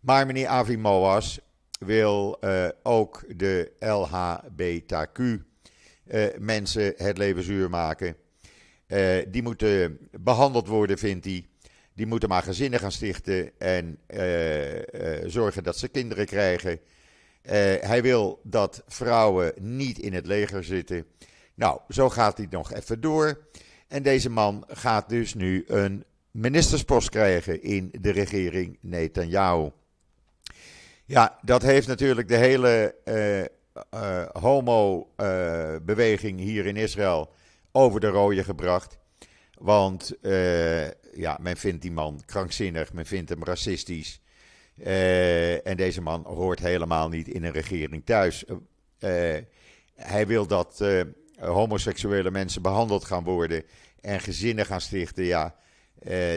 Maar 0.00 0.26
meneer 0.26 0.46
Avi 0.46 0.76
Moas 0.76 1.40
wil 1.78 2.42
ook 2.82 3.24
de 3.36 3.72
LHBTQ 3.78 5.20
mensen 6.38 6.92
het 6.96 7.18
leven 7.18 7.42
zuur 7.42 7.70
maken. 7.70 8.16
die 9.28 9.42
moeten 9.42 9.98
behandeld 10.20 10.66
worden, 10.66 10.98
vindt 10.98 11.24
hij. 11.24 11.46
Die 11.98 12.06
moeten 12.06 12.28
maar 12.28 12.42
gezinnen 12.42 12.80
gaan 12.80 12.92
stichten 12.92 13.50
en 13.58 13.98
zorgen 15.30 15.62
dat 15.62 15.78
ze 15.78 15.88
kinderen 15.88 16.26
krijgen. 16.26 16.70
Uh, 16.70 16.78
hij 17.80 18.02
wil 18.02 18.40
dat 18.42 18.82
vrouwen 18.86 19.52
niet 19.60 19.98
in 19.98 20.12
het 20.12 20.26
leger 20.26 20.64
zitten. 20.64 21.04
Nou, 21.54 21.80
zo 21.88 22.08
gaat 22.08 22.36
hij 22.36 22.46
nog 22.50 22.72
even 22.72 23.00
door. 23.00 23.46
En 23.88 24.02
deze 24.02 24.30
man 24.30 24.64
gaat 24.68 25.08
dus 25.08 25.34
nu 25.34 25.64
een 25.66 26.04
ministerspost 26.30 27.08
krijgen 27.08 27.62
in 27.62 27.88
de 28.00 28.10
regering 28.10 28.78
Netanyahu. 28.80 29.70
Ja, 31.04 31.38
dat 31.42 31.62
heeft 31.62 31.86
natuurlijk 31.86 32.28
de 32.28 32.36
hele 32.36 32.94
homo-beweging 34.32 36.40
hier 36.40 36.66
in 36.66 36.76
Israël 36.76 37.30
over 37.72 38.00
de 38.00 38.08
rode 38.08 38.44
gebracht. 38.44 38.98
Want 39.58 40.12
ja, 41.18 41.38
men 41.40 41.56
vindt 41.56 41.82
die 41.82 41.92
man 41.92 42.22
krankzinnig, 42.26 42.92
men 42.92 43.06
vindt 43.06 43.28
hem 43.28 43.44
racistisch. 43.44 44.20
Uh, 44.76 45.66
en 45.66 45.76
deze 45.76 46.00
man 46.00 46.24
hoort 46.26 46.58
helemaal 46.58 47.08
niet 47.08 47.28
in 47.28 47.44
een 47.44 47.52
regering 47.52 48.04
thuis. 48.04 48.44
Uh, 48.44 48.56
hij 49.94 50.26
wil 50.26 50.46
dat 50.46 50.84
homoseksuele 51.38 52.30
mensen 52.30 52.62
behandeld 52.62 53.04
gaan 53.04 53.24
worden 53.24 53.62
en 54.00 54.20
gezinnen 54.20 54.66
gaan 54.66 54.80
stichten. 54.80 55.24
Ja, 55.24 55.54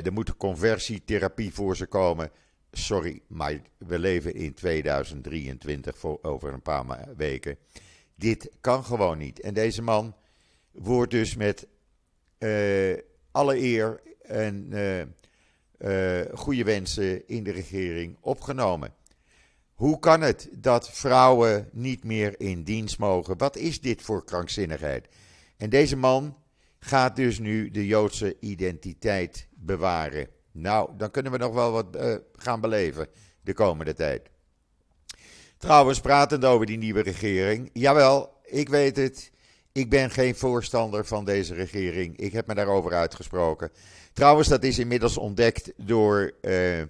er 0.04 0.14
moet 0.14 0.38
conversietherapie 0.38 1.54
voor 1.54 1.76
ze 1.76 1.86
komen. 1.86 2.32
Sorry, 2.72 3.22
maar 3.28 3.62
we 3.78 4.00
leven 4.00 4.34
in 4.34 4.54
2023 4.54 5.98
voor 5.98 6.20
over 6.22 6.54
een 6.54 6.62
paar 6.62 7.08
weken. 7.18 7.58
Dit 8.16 8.52
kan 8.62 8.84
gewoon 8.84 9.18
niet. 9.18 9.40
En 9.40 9.54
deze 9.54 9.82
man 9.82 10.16
wordt 10.72 11.12
dus 11.12 11.36
met 11.36 11.68
alle 13.32 13.58
eer 13.58 14.02
en 14.32 14.68
uh, 15.78 16.22
goede 16.34 16.64
wensen 16.64 17.28
in 17.28 17.44
de 17.44 17.52
regering 17.52 18.18
opgenomen. 18.20 18.94
Hoe 19.74 20.00
kan 20.00 20.22
het 20.22 20.50
dat 20.52 20.90
vrouwen 20.90 21.70
niet 21.72 22.04
meer 22.04 22.40
in 22.40 22.64
dienst 22.64 23.00
mogen? 23.00 23.38
Wat 23.38 23.56
is 23.56 23.82
dit 23.82 24.02
voor 24.02 24.26
krankzinnigheid? 24.26 25.08
En 25.58 25.70
deze 25.70 25.96
man 25.96 26.38
gaat 26.80 27.16
dus 27.16 27.40
nu 27.40 27.72
de 27.72 27.86
Joodse 27.86 28.38
identiteit 28.40 29.48
bewaren. 29.52 30.28
Nou, 30.52 30.90
dan 30.98 31.12
kunnen 31.12 31.32
we 31.32 31.38
nog 31.38 31.54
wel 31.54 31.72
wat 31.72 31.96
uh, 31.96 32.16
gaan 32.34 32.62
beleven 32.62 33.08
de 33.42 33.54
komende 33.54 33.94
tijd. 33.94 34.30
Trouwens, 35.58 36.00
pratend 36.00 36.46
over 36.46 36.66
die 36.66 36.78
nieuwe 36.78 37.02
regering. 37.02 37.70
Jawel, 37.74 38.42
ik 38.44 38.70
weet 38.70 38.96
het. 38.96 39.31
Ik 39.74 39.90
ben 39.90 40.12
geen 40.12 40.36
voorstander 40.36 41.06
van 41.06 41.26
deze 41.26 41.54
regering. 41.54 42.18
Ik 42.18 42.34
heb 42.34 42.48
me 42.48 42.54
daarover 42.54 42.94
uitgesproken. 42.94 43.72
Trouwens, 44.14 44.48
dat 44.48 44.64
is 44.64 44.80
inmiddels 44.80 45.18
ontdekt 45.18 45.72
door 45.76 46.32
uh, 46.42 46.82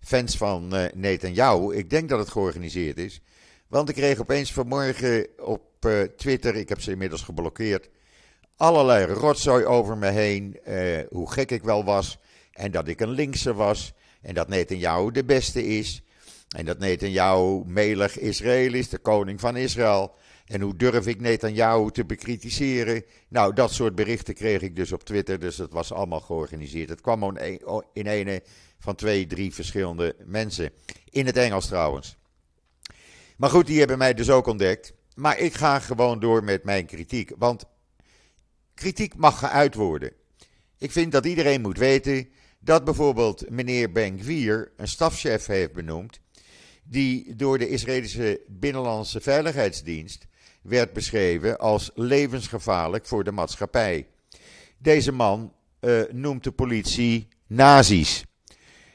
fans 0.00 0.36
van 0.36 0.74
uh, 0.74 0.84
Netanyahu. 0.94 1.74
Ik 1.76 1.90
denk 1.90 2.08
dat 2.08 2.18
het 2.18 2.28
georganiseerd 2.28 2.98
is. 2.98 3.20
Want 3.68 3.88
ik 3.88 3.94
kreeg 3.94 4.20
opeens 4.20 4.52
vanmorgen 4.52 5.26
op 5.38 5.62
uh, 5.86 6.02
Twitter, 6.02 6.56
ik 6.56 6.68
heb 6.68 6.80
ze 6.80 6.90
inmiddels 6.90 7.22
geblokkeerd, 7.22 7.88
allerlei 8.56 9.06
rotzooi 9.06 9.64
over 9.64 9.96
me 9.96 10.10
heen. 10.10 10.58
hoe 11.10 11.32
gek 11.32 11.50
ik 11.50 11.62
wel 11.62 11.84
was. 11.84 12.18
En 12.52 12.70
dat 12.70 12.88
ik 12.88 13.00
een 13.00 13.10
linkse 13.10 13.54
was. 13.54 13.92
En 14.22 14.34
dat 14.34 14.48
Netanyahu 14.48 15.10
de 15.10 15.24
beste 15.24 15.66
is. 15.66 16.02
En 16.56 16.64
dat 16.64 16.78
Netanyahu 16.78 17.62
melig 17.66 18.18
Israël 18.18 18.74
is, 18.74 18.88
de 18.88 18.98
koning 18.98 19.40
van 19.40 19.56
Israël. 19.56 20.14
En 20.44 20.60
hoe 20.60 20.76
durf 20.76 21.06
ik 21.06 21.20
Netanyahu 21.20 21.90
te 21.90 22.04
bekritiseren? 22.04 23.04
Nou, 23.28 23.54
dat 23.54 23.72
soort 23.72 23.94
berichten 23.94 24.34
kreeg 24.34 24.60
ik 24.60 24.76
dus 24.76 24.92
op 24.92 25.04
Twitter, 25.04 25.40
dus 25.40 25.56
dat 25.56 25.72
was 25.72 25.92
allemaal 25.92 26.20
georganiseerd. 26.20 26.88
Het 26.88 27.00
kwam 27.00 27.36
in 27.92 28.06
een 28.06 28.40
van 28.78 28.94
twee, 28.94 29.26
drie 29.26 29.54
verschillende 29.54 30.16
mensen. 30.24 30.70
In 31.10 31.26
het 31.26 31.36
Engels 31.36 31.66
trouwens. 31.66 32.16
Maar 33.36 33.50
goed, 33.50 33.66
die 33.66 33.78
hebben 33.78 33.98
mij 33.98 34.14
dus 34.14 34.30
ook 34.30 34.46
ontdekt. 34.46 34.92
Maar 35.14 35.38
ik 35.38 35.54
ga 35.54 35.78
gewoon 35.78 36.20
door 36.20 36.44
met 36.44 36.64
mijn 36.64 36.86
kritiek, 36.86 37.32
want 37.38 37.64
kritiek 38.74 39.16
mag 39.16 39.38
geuit 39.38 39.74
worden. 39.74 40.12
Ik 40.78 40.90
vind 40.90 41.12
dat 41.12 41.26
iedereen 41.26 41.60
moet 41.60 41.78
weten 41.78 42.28
dat 42.60 42.84
bijvoorbeeld 42.84 43.50
meneer 43.50 43.92
Ben-Gvir 43.92 44.72
een 44.76 44.88
stafchef 44.88 45.46
heeft 45.46 45.72
benoemd, 45.72 46.20
die 46.82 47.36
door 47.36 47.58
de 47.58 47.68
Israëlische 47.68 48.40
Binnenlandse 48.46 49.20
Veiligheidsdienst 49.20 50.26
werd 50.64 50.92
beschreven 50.92 51.58
als 51.58 51.90
levensgevaarlijk 51.94 53.06
voor 53.06 53.24
de 53.24 53.32
maatschappij. 53.32 54.06
Deze 54.78 55.12
man 55.12 55.52
uh, 55.80 56.02
noemt 56.10 56.44
de 56.44 56.52
politie 56.52 57.28
nazi's. 57.46 58.24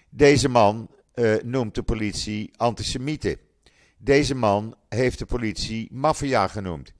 Deze 0.10 0.50
man 0.50 0.90
uh, 1.16 1.36
noemt 1.44 1.76
de 1.76 1.84
politie 1.84 2.52
antisemieten. 2.56 3.38
Deze 3.98 4.36
man 4.36 4.76
heeft 4.90 5.20
de 5.20 5.26
politie 5.26 5.88
maffia 5.92 6.48
genoemd. 6.48 6.94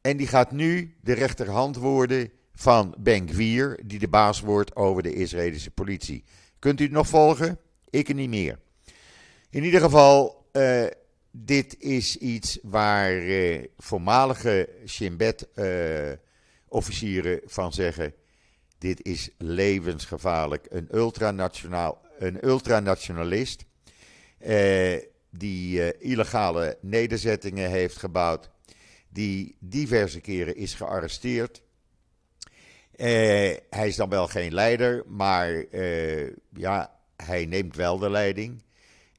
En 0.00 0.16
die 0.16 0.26
gaat 0.26 0.52
nu 0.52 0.96
de 1.00 1.12
rechterhand 1.12 1.76
worden 1.76 2.30
van 2.54 2.94
Ben 2.98 3.28
Gvir, 3.28 3.80
die 3.86 3.98
de 3.98 4.08
baas 4.08 4.40
wordt 4.40 4.76
over 4.76 5.02
de 5.02 5.14
Israëlische 5.14 5.70
politie. 5.70 6.24
Kunt 6.58 6.80
u 6.80 6.82
het 6.82 6.92
nog 6.92 7.08
volgen? 7.08 7.58
Ik 7.90 8.14
niet 8.14 8.28
meer. 8.28 8.58
In 9.50 9.64
ieder 9.64 9.80
geval, 9.80 10.48
uh, 10.52 10.84
dit 11.30 11.76
is 11.78 12.16
iets 12.16 12.58
waar 12.62 13.12
uh, 13.12 13.64
voormalige 13.78 14.68
Shin 14.86 15.16
Bet-officieren 15.16 17.32
uh, 17.32 17.38
van 17.46 17.72
zeggen: 17.72 18.14
dit 18.78 19.04
is 19.04 19.30
levensgevaarlijk. 19.38 20.66
Een, 20.70 20.88
een 22.18 22.48
ultranationalist 22.48 23.64
uh, 24.46 24.96
die 25.30 25.98
illegale 25.98 26.78
nederzettingen 26.80 27.70
heeft 27.70 27.96
gebouwd, 27.96 28.50
die 29.08 29.56
diverse 29.58 30.20
keren 30.20 30.56
is 30.56 30.74
gearresteerd. 30.74 31.62
hij 33.70 33.86
is 33.86 33.96
dan 33.96 34.08
wel 34.08 34.26
geen 34.26 34.54
leider, 34.54 35.04
maar 35.06 35.64
ja, 36.54 36.98
hij 37.16 37.46
neemt 37.46 37.76
wel 37.76 37.98
de 37.98 38.10
leiding. 38.10 38.62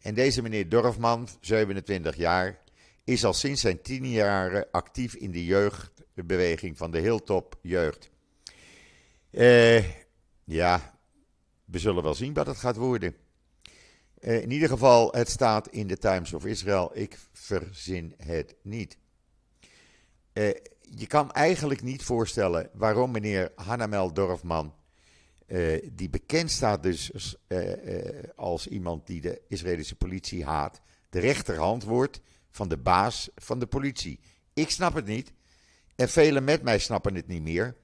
En 0.01 0.13
deze 0.13 0.41
meneer 0.41 0.69
Dorfman, 0.69 1.27
27 1.41 2.15
jaar, 2.15 2.59
is 3.03 3.25
al 3.25 3.33
sinds 3.33 3.61
zijn 3.61 3.81
tien 3.81 4.09
jaren 4.09 4.67
actief 4.71 5.15
in 5.15 5.31
de 5.31 5.45
jeugdbeweging 5.45 6.77
van 6.77 6.91
de 6.91 6.99
Hilltop 6.99 7.55
Jeugd. 7.61 8.09
Uh, 9.31 9.83
ja, 10.43 10.99
we 11.65 11.79
zullen 11.79 12.03
wel 12.03 12.13
zien 12.13 12.33
wat 12.33 12.47
het 12.47 12.57
gaat 12.57 12.75
worden. 12.75 13.15
Uh, 14.19 14.41
in 14.41 14.51
ieder 14.51 14.69
geval, 14.69 15.11
het 15.11 15.29
staat 15.29 15.67
in 15.67 15.87
de 15.87 15.97
Times 15.97 16.33
of 16.33 16.45
Israel. 16.45 16.91
Ik 16.93 17.17
verzin 17.33 18.13
het 18.17 18.55
niet. 18.61 18.97
Uh, 20.33 20.49
je 20.81 21.07
kan 21.07 21.31
eigenlijk 21.31 21.81
niet 21.81 22.03
voorstellen 22.03 22.69
waarom 22.73 23.11
meneer 23.11 23.51
Hanamel 23.55 24.13
Dorfman 24.13 24.73
uh, 25.51 25.89
die 25.91 26.09
bekend 26.09 26.51
staat 26.51 26.83
dus 26.83 27.35
uh, 27.47 27.85
uh, 27.85 28.23
als 28.35 28.67
iemand 28.67 29.07
die 29.07 29.21
de 29.21 29.41
Israëlische 29.47 29.95
politie 29.95 30.45
haat, 30.45 30.81
de 31.09 31.19
rechterhand 31.19 31.83
wordt 31.83 32.21
van 32.49 32.67
de 32.67 32.77
baas 32.77 33.29
van 33.35 33.59
de 33.59 33.67
politie. 33.67 34.19
Ik 34.53 34.69
snap 34.69 34.93
het 34.93 35.05
niet 35.05 35.33
en 35.95 36.09
velen 36.09 36.43
met 36.43 36.63
mij 36.63 36.79
snappen 36.79 37.15
het 37.15 37.27
niet 37.27 37.41
meer. 37.41 37.75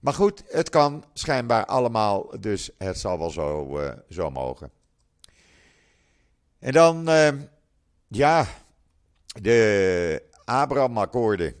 Maar 0.00 0.14
goed, 0.14 0.42
het 0.46 0.70
kan 0.70 1.04
schijnbaar 1.12 1.64
allemaal, 1.64 2.40
dus 2.40 2.70
het 2.78 2.98
zal 2.98 3.18
wel 3.18 3.30
zo, 3.30 3.78
zo 4.08 4.30
mogen. 4.30 4.70
En 6.58 6.72
dan, 6.72 7.08
ja, 8.08 8.46
de 9.40 10.22
Abraham-akkoorden 10.44 11.54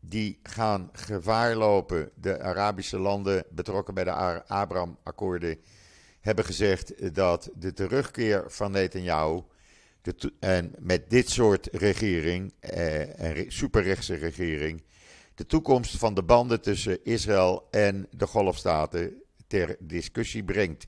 die 0.00 0.38
gaan 0.42 0.88
gevaar 0.92 1.54
lopen. 1.54 2.10
De 2.14 2.40
Arabische 2.40 2.98
landen 2.98 3.44
betrokken 3.50 3.94
bij 3.94 4.04
de 4.04 4.12
Abraham-akkoorden 4.46 5.58
hebben 6.20 6.44
gezegd 6.44 7.14
dat 7.14 7.50
de 7.54 7.72
terugkeer 7.72 8.44
van 8.46 8.70
Netanyahu 8.70 9.42
en 10.38 10.74
met 10.78 11.10
dit 11.10 11.30
soort 11.30 11.68
regering, 11.72 12.52
eh, 12.60 13.18
een 13.18 13.52
superrechtse 13.52 14.14
regering, 14.14 14.82
de 15.34 15.46
toekomst 15.46 15.96
van 15.96 16.14
de 16.14 16.22
banden 16.22 16.60
tussen 16.60 17.04
Israël 17.04 17.68
en 17.70 18.06
de 18.10 18.26
Golfstaten 18.26 19.22
ter 19.46 19.76
discussie 19.78 20.44
brengt. 20.44 20.86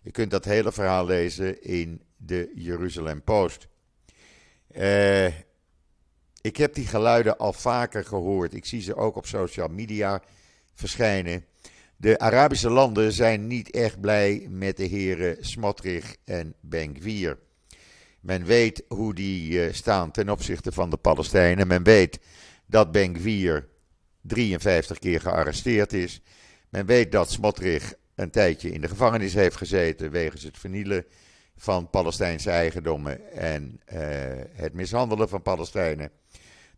Je 0.00 0.10
kunt 0.10 0.30
dat 0.30 0.44
hele 0.44 0.72
verhaal 0.72 1.06
lezen 1.06 1.62
in 1.62 2.02
de 2.16 2.52
Jeruzalem 2.54 3.22
Post. 3.22 3.68
Eh, 4.68 5.26
ik 6.44 6.56
heb 6.56 6.74
die 6.74 6.86
geluiden 6.86 7.38
al 7.38 7.52
vaker 7.52 8.04
gehoord. 8.04 8.54
Ik 8.54 8.64
zie 8.64 8.80
ze 8.80 8.96
ook 8.96 9.16
op 9.16 9.26
social 9.26 9.68
media 9.68 10.22
verschijnen. 10.74 11.44
De 11.96 12.18
Arabische 12.18 12.70
landen 12.70 13.12
zijn 13.12 13.46
niet 13.46 13.70
echt 13.70 14.00
blij 14.00 14.46
met 14.50 14.76
de 14.76 14.84
heren 14.84 15.36
Smotrich 15.40 16.16
en 16.24 16.54
Ben-Gvir. 16.60 17.38
Men 18.20 18.44
weet 18.44 18.84
hoe 18.88 19.14
die 19.14 19.64
eh, 19.64 19.72
staan 19.72 20.10
ten 20.10 20.28
opzichte 20.28 20.72
van 20.72 20.90
de 20.90 20.96
Palestijnen. 20.96 21.66
Men 21.66 21.82
weet 21.82 22.18
dat 22.66 22.92
Ben-Gvir 22.92 23.68
53 24.20 24.98
keer 24.98 25.20
gearresteerd 25.20 25.92
is. 25.92 26.20
Men 26.68 26.86
weet 26.86 27.12
dat 27.12 27.30
Smotrich 27.30 27.94
een 28.14 28.30
tijdje 28.30 28.70
in 28.70 28.80
de 28.80 28.88
gevangenis 28.88 29.34
heeft 29.34 29.56
gezeten 29.56 30.10
wegens 30.10 30.42
het 30.42 30.58
vernielen 30.58 31.04
van 31.56 31.90
Palestijnse 31.90 32.50
eigendommen 32.50 33.32
en 33.32 33.80
uh, 33.92 33.98
het 34.52 34.72
mishandelen 34.72 35.28
van 35.28 35.42
Palestijnen. 35.42 36.10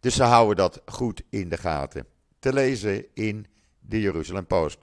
Dus 0.00 0.14
ze 0.14 0.22
houden 0.22 0.56
dat 0.56 0.82
goed 0.87 1.22
in 1.30 1.48
de 1.48 1.56
gaten. 1.56 2.06
Te 2.38 2.52
lezen 2.52 3.06
in 3.14 3.46
de 3.80 4.00
Jeruzalem 4.00 4.46
Post. 4.46 4.78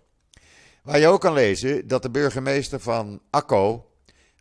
Waar 0.84 1.00
je 1.00 1.08
ook 1.08 1.22
kan 1.22 1.34
lezen 1.34 1.88
dat 1.88 2.02
de 2.02 2.10
burgemeester 2.10 2.80
van 2.80 3.22
Akko 3.30 3.92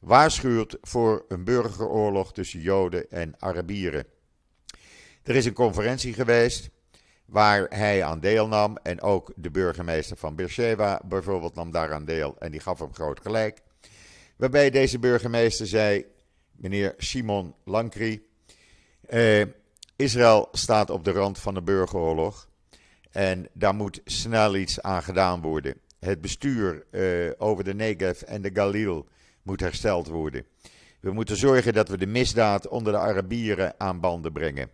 waarschuwt 0.00 0.76
voor 0.80 1.24
een 1.28 1.44
burgeroorlog 1.44 2.32
tussen 2.32 2.60
Joden 2.60 3.10
en 3.10 3.34
Arabieren. 3.38 4.06
Er 5.22 5.36
is 5.36 5.44
een 5.44 5.52
conferentie 5.52 6.12
geweest 6.12 6.70
waar 7.24 7.66
hij 7.68 8.04
aan 8.04 8.20
deelnam 8.20 8.76
en 8.82 9.00
ook 9.00 9.32
de 9.36 9.50
burgemeester 9.50 10.16
van 10.16 10.34
Beersheba 10.34 11.00
bijvoorbeeld 11.04 11.54
nam 11.54 11.70
daaraan 11.70 12.04
deel 12.04 12.36
en 12.38 12.50
die 12.50 12.60
gaf 12.60 12.78
hem 12.78 12.94
groot 12.94 13.20
gelijk. 13.20 13.58
Waarbij 14.36 14.70
deze 14.70 14.98
burgemeester 14.98 15.66
zei, 15.66 16.06
meneer 16.52 16.94
Simon 16.98 17.54
Lankri, 17.64 18.26
eh, 19.08 19.42
Israël 20.02 20.48
staat 20.52 20.90
op 20.90 21.04
de 21.04 21.10
rand 21.10 21.38
van 21.38 21.56
een 21.56 21.64
burgeroorlog. 21.64 22.48
En 23.10 23.48
daar 23.52 23.74
moet 23.74 24.00
snel 24.04 24.56
iets 24.56 24.80
aan 24.80 25.02
gedaan 25.02 25.40
worden. 25.40 25.74
Het 25.98 26.20
bestuur 26.20 26.84
uh, 26.90 27.30
over 27.38 27.64
de 27.64 27.74
Negev 27.74 28.22
en 28.22 28.42
de 28.42 28.50
Galil 28.52 29.08
moet 29.42 29.60
hersteld 29.60 30.06
worden. 30.06 30.44
We 31.00 31.12
moeten 31.12 31.36
zorgen 31.36 31.72
dat 31.72 31.88
we 31.88 31.96
de 31.98 32.06
misdaad 32.06 32.68
onder 32.68 32.92
de 32.92 32.98
Arabieren 32.98 33.74
aan 33.78 34.00
banden 34.00 34.32
brengen. 34.32 34.70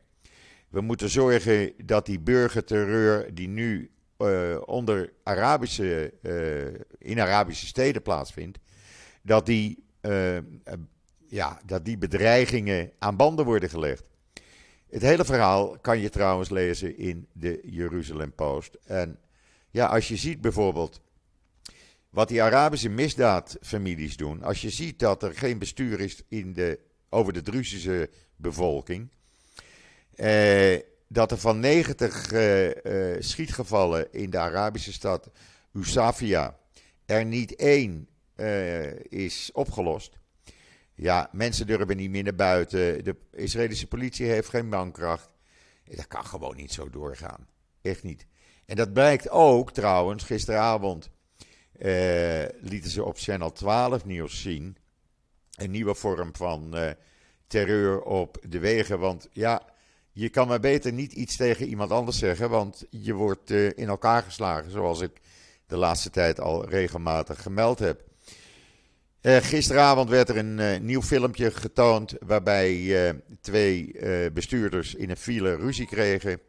We 0.69 0.81
moeten 0.81 1.11
zorgen 1.11 1.73
dat 1.85 2.07
die 2.07 2.21
burgerterreur 2.21 3.35
die 3.35 3.49
nu 3.49 3.91
uh, 4.19 4.57
onder 4.64 5.12
Arabische, 5.23 6.12
uh, 6.23 6.81
in 6.99 7.21
Arabische 7.21 7.67
steden 7.67 8.03
plaatsvindt, 8.03 8.59
dat 9.23 9.47
die, 9.47 9.85
ja, 11.27 11.61
dat 11.67 11.85
die 11.85 11.99
bedreigingen 11.99 12.93
aan 12.99 13.17
banden 13.17 13.45
worden 13.45 13.69
gelegd. 13.69 14.05
Het 14.90 15.03
hele 15.03 15.24
verhaal 15.24 15.79
kan 15.79 15.98
je 15.98 16.09
trouwens 16.09 16.48
lezen 16.51 16.98
in 16.98 17.27
de 17.33 17.61
Jeruzalem 17.64 18.33
Post. 18.33 18.79
En 18.85 19.18
ja, 19.70 19.87
als 19.87 20.09
je 20.09 20.16
ziet 20.16 20.40
bijvoorbeeld 20.40 21.01
wat 22.11 22.29
die 22.29 22.42
Arabische 22.42 22.88
misdaadfamilies 22.88 24.16
doen. 24.16 24.42
Als 24.42 24.61
je 24.61 24.70
ziet 24.70 24.98
dat 24.98 25.22
er 25.22 25.35
geen 25.35 25.59
bestuur 25.59 26.01
is 26.01 26.22
in 26.29 26.53
de, 26.53 26.79
over 27.09 27.33
de 27.33 27.42
Druzische 27.42 28.11
bevolking. 28.37 29.09
Eh, 30.14 30.79
dat 31.09 31.31
er 31.31 31.38
van 31.38 31.61
90 31.61 32.33
uh, 32.33 33.16
schietgevallen 33.18 34.12
in 34.12 34.31
de 34.31 34.38
Arabische 34.38 34.92
stad 34.92 35.31
Usafia 35.72 36.59
er 37.07 37.24
niet 37.24 37.55
één 37.57 38.09
is 39.09 39.51
opgelost. 39.53 40.18
Ja, 41.00 41.28
mensen 41.32 41.66
durven 41.66 41.96
niet 41.96 42.11
meer 42.11 42.22
naar 42.22 42.34
buiten. 42.34 43.04
De 43.04 43.16
Israëlische 43.32 43.87
politie 43.87 44.26
heeft 44.26 44.48
geen 44.48 44.68
mankracht. 44.68 45.30
Dat 45.84 46.06
kan 46.06 46.24
gewoon 46.24 46.56
niet 46.56 46.72
zo 46.72 46.90
doorgaan. 46.90 47.48
Echt 47.82 48.02
niet. 48.02 48.26
En 48.66 48.76
dat 48.76 48.92
blijkt 48.92 49.30
ook 49.30 49.72
trouwens. 49.72 50.24
Gisteravond 50.24 51.11
uh, 51.78 52.44
lieten 52.61 52.90
ze 52.90 53.04
op 53.04 53.18
Channel 53.18 53.52
12 53.52 54.04
nieuws 54.04 54.42
zien. 54.42 54.76
Een 55.54 55.70
nieuwe 55.70 55.94
vorm 55.94 56.37
van 56.37 56.76
uh, 56.76 56.90
terreur 57.46 58.02
op 58.02 58.38
de 58.48 58.58
wegen. 58.58 58.98
Want 58.98 59.28
ja, 59.32 59.62
je 60.12 60.28
kan 60.28 60.48
maar 60.48 60.61
beter 60.61 60.92
niet 60.92 61.12
iets 61.12 61.37
tegen 61.37 61.66
iemand 61.66 61.90
anders 61.90 62.18
zeggen. 62.18 62.50
Want 62.50 62.84
je 62.90 63.14
wordt 63.14 63.50
uh, 63.50 63.66
in 63.74 63.88
elkaar 63.88 64.22
geslagen. 64.22 64.70
Zoals 64.70 65.00
ik 65.00 65.20
de 65.66 65.76
laatste 65.76 66.11
tijd 66.11 66.40
al 66.40 66.68
regelmatig 66.68 67.42
gemeld 67.42 67.78
heb. 67.78 68.08
Uh, 69.29 69.37
gisteravond 69.37 70.11
werd 70.11 70.29
er 70.29 70.37
een 70.37 70.59
uh, 70.59 70.79
nieuw 70.81 71.03
filmpje 71.03 71.51
getoond 71.51 72.14
waarbij 72.21 72.75
uh, 72.75 73.11
twee 73.41 73.95
bestuurders 74.33 74.95
in 74.95 75.11
een 75.11 75.17
file 75.17 75.57
ruzie 75.57 75.87
kregen. 75.87 76.41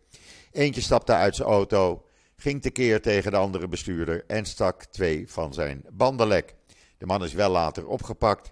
Eentje 0.51 0.81
stapte 0.81 1.13
uit 1.13 1.35
zijn 1.35 1.47
auto, 1.47 2.05
ging 2.35 2.61
tekeer 2.61 3.01
tegen 3.01 3.31
de 3.31 3.37
andere 3.37 3.67
bestuurder 3.67 4.23
en 4.27 4.45
stak 4.45 4.83
twee 4.83 5.31
van 5.31 5.53
zijn 5.53 5.83
banden 5.91 6.27
lek. 6.27 6.55
De 6.97 7.05
man 7.05 7.23
is 7.23 7.33
wel 7.33 7.49
later 7.49 7.87
opgepakt. 7.87 8.51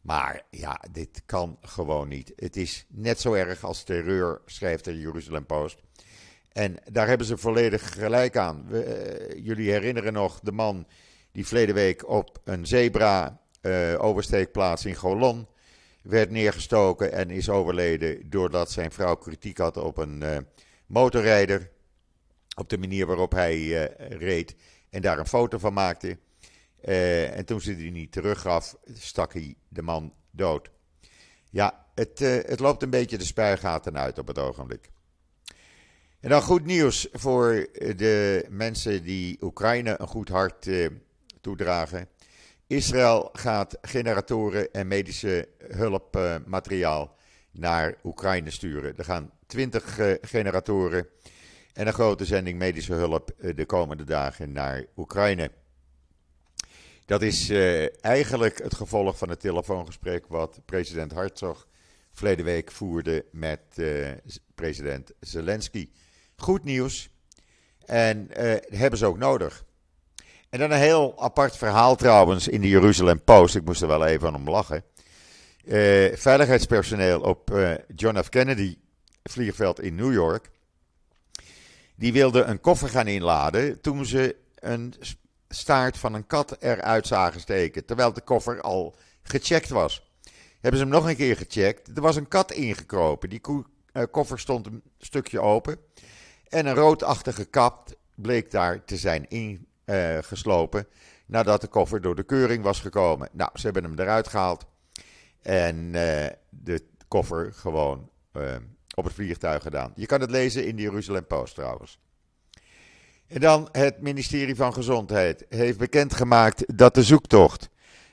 Maar 0.00 0.42
ja, 0.50 0.80
dit 0.90 1.22
kan 1.26 1.58
gewoon 1.60 2.08
niet. 2.08 2.32
Het 2.36 2.56
is 2.56 2.86
net 2.88 3.20
zo 3.20 3.32
erg 3.32 3.64
als 3.64 3.82
terreur, 3.82 4.40
schrijft 4.46 4.84
de 4.84 4.98
Jeruzalem 4.98 5.46
Post. 5.46 5.78
En 6.52 6.76
daar 6.90 7.08
hebben 7.08 7.26
ze 7.26 7.36
volledig 7.36 7.92
gelijk 7.92 8.36
aan. 8.36 8.66
Jullie 9.36 9.70
herinneren 9.70 10.12
nog 10.12 10.40
de 10.40 10.52
man 10.52 10.86
die 11.32 11.46
verleden 11.46 11.74
week 11.74 12.08
op 12.08 12.40
een 12.44 12.66
zebra 12.66 13.41
oversteekplaats 13.98 14.84
in 14.84 14.94
Golon 14.94 15.46
werd 16.02 16.30
neergestoken 16.30 17.12
en 17.12 17.30
is 17.30 17.48
overleden 17.48 18.30
doordat 18.30 18.70
zijn 18.70 18.92
vrouw 18.92 19.14
kritiek 19.16 19.58
had 19.58 19.76
op 19.76 19.96
een 19.96 20.22
uh, 20.22 20.36
motorrijder. 20.86 21.70
Op 22.56 22.68
de 22.68 22.78
manier 22.78 23.06
waarop 23.06 23.32
hij 23.32 23.58
uh, 23.58 23.84
reed 24.18 24.56
en 24.90 25.02
daar 25.02 25.18
een 25.18 25.26
foto 25.26 25.58
van 25.58 25.72
maakte. 25.72 26.18
en 26.80 27.44
toen 27.44 27.60
ze 27.60 27.76
die 27.76 27.90
niet 27.90 28.12
teruggaf, 28.12 28.76
stak 28.94 29.32
hij 29.32 29.54
de 29.68 29.82
man 29.82 30.14
dood. 30.30 30.70
Ja, 31.50 31.86
het, 31.94 32.18
het 32.18 32.60
loopt 32.60 32.82
een 32.82 32.90
beetje 32.90 33.18
de 33.18 33.24
spuigaten 33.24 33.98
uit 33.98 34.18
op 34.18 34.26
het 34.26 34.38
ogenblik. 34.38 34.90
En 36.20 36.28
dan 36.28 36.42
goed 36.42 36.64
nieuws 36.64 37.08
voor 37.12 37.68
de 37.72 38.46
mensen 38.48 39.02
die 39.02 39.38
Oekraïne 39.42 39.94
een 40.00 40.06
goed 40.06 40.28
hart 40.28 40.68
toedragen. 41.40 42.08
Israël 42.72 43.28
gaat 43.32 43.78
generatoren 43.82 44.72
en 44.72 44.86
medische 44.86 45.48
hulpmateriaal 45.58 47.16
naar 47.50 47.94
Oekraïne 48.04 48.50
sturen. 48.50 48.96
Er 48.96 49.04
gaan 49.04 49.30
20 49.46 49.98
uh, 49.98 50.14
generatoren 50.20 51.06
en 51.72 51.86
een 51.86 51.92
grote 51.92 52.24
zending 52.24 52.58
medische 52.58 52.92
hulp 52.92 53.30
uh, 53.38 53.56
de 53.56 53.66
komende 53.66 54.04
dagen 54.04 54.52
naar 54.52 54.84
Oekraïne. 54.96 55.50
Dat 57.04 57.22
is 57.22 57.50
uh, 57.50 58.04
eigenlijk 58.04 58.62
het 58.62 58.74
gevolg 58.74 59.18
van 59.18 59.28
het 59.28 59.40
telefoongesprek 59.40 60.26
wat 60.26 60.60
president 60.64 61.12
Herzog 61.12 61.66
verleden 62.12 62.44
week 62.44 62.70
voerde 62.70 63.24
met 63.30 63.60
president 64.54 65.12
Zelensky. 65.20 65.88
Goed 66.36 66.64
nieuws 66.64 67.08
en 67.84 68.28
hebben 68.68 68.98
ze 68.98 69.06
ook 69.06 69.18
nodig. 69.18 69.64
En 70.52 70.58
dan 70.58 70.70
een 70.70 70.78
heel 70.78 71.14
apart 71.18 71.56
verhaal 71.56 71.96
trouwens 71.96 72.48
in 72.48 72.60
de 72.60 72.68
Jeruzalem 72.68 73.24
Post. 73.24 73.54
Ik 73.54 73.64
moest 73.64 73.82
er 73.82 73.88
wel 73.88 74.06
even 74.06 74.34
om 74.34 74.50
lachen. 74.50 74.84
Uh, 75.64 76.16
veiligheidspersoneel 76.16 77.20
op 77.20 77.50
uh, 77.50 77.74
John 77.94 78.22
F. 78.22 78.28
Kennedy 78.28 78.76
vliegveld 79.22 79.80
in 79.80 79.94
New 79.94 80.12
York. 80.12 80.50
Die 81.96 82.12
wilde 82.12 82.42
een 82.42 82.60
koffer 82.60 82.88
gaan 82.88 83.06
inladen 83.06 83.80
toen 83.80 84.06
ze 84.06 84.36
een 84.54 84.94
staart 85.48 85.98
van 85.98 86.14
een 86.14 86.26
kat 86.26 86.56
eruit 86.60 87.06
zagen 87.06 87.40
steken. 87.40 87.84
Terwijl 87.84 88.12
de 88.12 88.20
koffer 88.20 88.60
al 88.60 88.96
gecheckt 89.22 89.68
was. 89.68 90.10
Hebben 90.60 90.80
ze 90.80 90.86
hem 90.86 90.94
nog 90.94 91.08
een 91.08 91.16
keer 91.16 91.36
gecheckt. 91.36 91.96
Er 91.96 92.02
was 92.02 92.16
een 92.16 92.28
kat 92.28 92.52
ingekropen. 92.52 93.28
Die 93.28 93.40
uh, 93.92 94.02
koffer 94.10 94.38
stond 94.38 94.66
een 94.66 94.82
stukje 94.98 95.40
open. 95.40 95.78
En 96.48 96.66
een 96.66 96.74
roodachtige 96.74 97.44
kat 97.44 97.96
bleek 98.14 98.50
daar 98.50 98.84
te 98.84 98.96
zijn 98.96 99.28
in, 99.28 99.66
uh, 99.84 100.18
geslopen. 100.20 100.86
Nadat 101.26 101.60
de 101.60 101.66
koffer 101.66 102.00
door 102.00 102.14
de 102.14 102.22
keuring 102.22 102.62
was 102.62 102.80
gekomen. 102.80 103.28
Nou, 103.32 103.50
ze 103.54 103.64
hebben 103.64 103.82
hem 103.84 103.98
eruit 103.98 104.28
gehaald. 104.28 104.66
En 105.42 105.76
uh, 105.76 106.26
de 106.48 106.82
koffer 107.08 107.52
gewoon 107.52 108.10
uh, 108.32 108.56
op 108.94 109.04
het 109.04 109.12
vliegtuig 109.12 109.62
gedaan. 109.62 109.92
Je 109.94 110.06
kan 110.06 110.20
het 110.20 110.30
lezen 110.30 110.66
in 110.66 110.76
de 110.76 110.82
Jeruzalem 110.82 111.26
Post 111.26 111.54
trouwens. 111.54 112.00
En 113.26 113.40
dan 113.40 113.68
het 113.72 114.00
ministerie 114.00 114.54
van 114.54 114.72
Gezondheid 114.72 115.46
heeft 115.48 115.78
bekendgemaakt 115.78 116.78
dat 116.78 116.94
de 116.94 117.02
zoektocht 117.02 117.68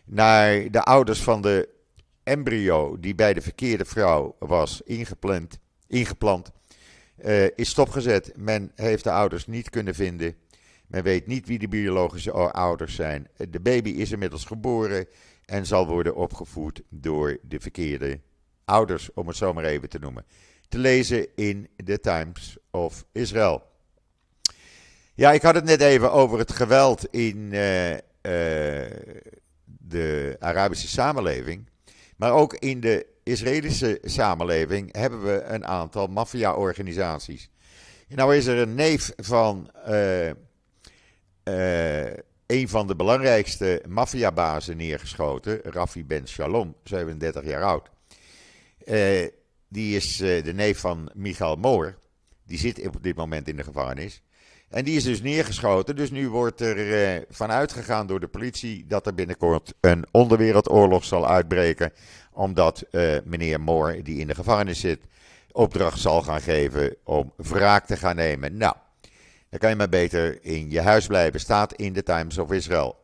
naar 0.05 0.71
de 0.71 0.81
ouders 0.83 1.23
van 1.23 1.41
de 1.41 1.69
embryo 2.23 2.99
die 2.99 3.15
bij 3.15 3.33
de 3.33 3.41
verkeerde 3.41 3.85
vrouw 3.85 4.35
was 4.39 4.81
ingepland, 4.81 5.59
ingeplant, 5.87 6.51
is 7.55 7.69
stopgezet. 7.69 8.31
Men 8.35 8.71
heeft 8.75 9.03
de 9.03 9.11
ouders 9.11 9.47
niet 9.47 9.69
kunnen 9.69 9.95
vinden. 9.95 10.35
Men 10.89 11.03
weet 11.03 11.27
niet 11.27 11.47
wie 11.47 11.59
de 11.59 11.67
biologische 11.67 12.31
ouders 12.31 12.95
zijn. 12.95 13.27
De 13.49 13.59
baby 13.59 13.89
is 13.89 14.11
inmiddels 14.11 14.45
geboren 14.45 15.07
en 15.45 15.65
zal 15.65 15.87
worden 15.87 16.15
opgevoed 16.15 16.81
door 16.89 17.37
de 17.41 17.59
verkeerde 17.59 18.19
ouders, 18.65 19.13
om 19.13 19.27
het 19.27 19.37
zo 19.37 19.53
maar 19.53 19.63
even 19.63 19.89
te 19.89 19.99
noemen. 19.99 20.25
Te 20.67 20.77
lezen 20.77 21.27
in 21.35 21.67
The 21.85 21.99
Times 21.99 22.57
of 22.71 23.05
Israel. 23.11 23.63
Ja, 25.13 25.31
ik 25.31 25.41
had 25.41 25.55
het 25.55 25.63
net 25.63 25.81
even 25.81 26.11
over 26.11 26.39
het 26.39 26.51
geweld 26.51 27.05
in 27.11 27.37
uh, 27.37 27.91
uh, 27.91 27.99
de 29.65 30.35
Arabische 30.39 30.87
samenleving. 30.87 31.69
Maar 32.17 32.31
ook 32.31 32.53
in 32.53 32.79
de 32.79 33.05
Israëlische 33.23 33.99
samenleving 34.03 34.95
hebben 34.95 35.23
we 35.23 35.41
een 35.43 35.65
aantal 35.65 36.07
maffia-organisaties. 36.07 37.49
Nou 38.07 38.35
is 38.35 38.45
er 38.45 38.57
een 38.57 38.75
neef 38.75 39.11
van 39.15 39.71
uh, 39.89 40.29
een 42.45 42.69
van 42.69 42.87
de 42.87 42.95
belangrijkste 42.95 43.81
maffiabazen 43.87 44.77
neergeschoten, 44.77 45.59
Rafi 45.63 46.05
Ben 46.05 46.27
Shalom, 46.27 46.75
37 46.83 47.45
jaar 47.45 47.63
oud. 47.63 47.89
Uh, 48.85 49.27
die 49.67 49.95
is 49.95 50.21
uh, 50.21 50.43
de 50.43 50.53
neef 50.53 50.79
van 50.79 51.09
Michael 51.13 51.55
Moor. 51.55 51.97
Die 52.45 52.57
zit 52.57 52.87
op 52.87 53.03
dit 53.03 53.15
moment 53.15 53.47
in 53.47 53.55
de 53.55 53.63
gevangenis. 53.63 54.21
En 54.69 54.83
die 54.83 54.95
is 54.95 55.03
dus 55.03 55.21
neergeschoten. 55.21 55.95
Dus 55.95 56.11
nu 56.11 56.29
wordt 56.29 56.61
er 56.61 57.25
van 57.29 57.51
uitgegaan 57.51 58.07
door 58.07 58.19
de 58.19 58.27
politie 58.27 58.85
dat 58.87 59.05
er 59.05 59.13
binnenkort 59.13 59.73
een 59.79 60.05
onderwereldoorlog 60.11 61.05
zal 61.05 61.27
uitbreken. 61.27 61.93
Omdat 62.31 62.83
meneer 63.23 63.61
Moor, 63.61 64.03
die 64.03 64.19
in 64.19 64.27
de 64.27 64.35
gevangenis 64.35 64.79
zit, 64.79 64.99
opdracht 65.51 65.99
zal 65.99 66.21
gaan 66.21 66.41
geven 66.41 66.95
om 67.03 67.33
wraak 67.35 67.85
te 67.85 67.97
gaan 67.97 68.15
nemen. 68.15 68.57
Nou, 68.57 68.75
dan 69.49 69.59
kan 69.59 69.69
je 69.69 69.75
maar 69.75 69.89
beter 69.89 70.43
in 70.43 70.71
je 70.71 70.81
huis 70.81 71.07
blijven. 71.07 71.39
Staat 71.39 71.73
in 71.73 71.93
de 71.93 72.03
Times 72.03 72.37
of 72.37 72.51
Israel. 72.51 72.97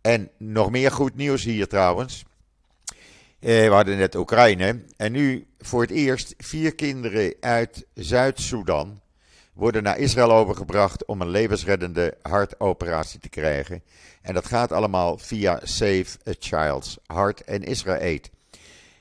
En 0.00 0.30
nog 0.38 0.70
meer 0.70 0.90
goed 0.90 1.16
nieuws 1.16 1.44
hier 1.44 1.68
trouwens. 1.68 2.24
Eh, 3.40 3.68
we 3.68 3.74
hadden 3.74 3.96
net 3.96 4.14
Oekraïne. 4.14 4.80
En 4.96 5.12
nu 5.12 5.46
voor 5.58 5.80
het 5.80 5.90
eerst 5.90 6.34
vier 6.38 6.74
kinderen 6.74 7.34
uit 7.40 7.86
Zuid-Soedan 7.94 9.00
worden 9.52 9.82
naar 9.82 9.98
Israël 9.98 10.32
overgebracht 10.32 11.04
om 11.04 11.20
een 11.20 11.28
levensreddende 11.28 12.16
hartoperatie 12.22 13.20
te 13.20 13.28
krijgen. 13.28 13.82
En 14.22 14.34
dat 14.34 14.46
gaat 14.46 14.72
allemaal 14.72 15.18
via 15.18 15.60
Save 15.62 16.06
a 16.28 16.32
Child's 16.38 16.98
Heart 17.06 17.44
en 17.44 17.62
Israël. 17.62 18.18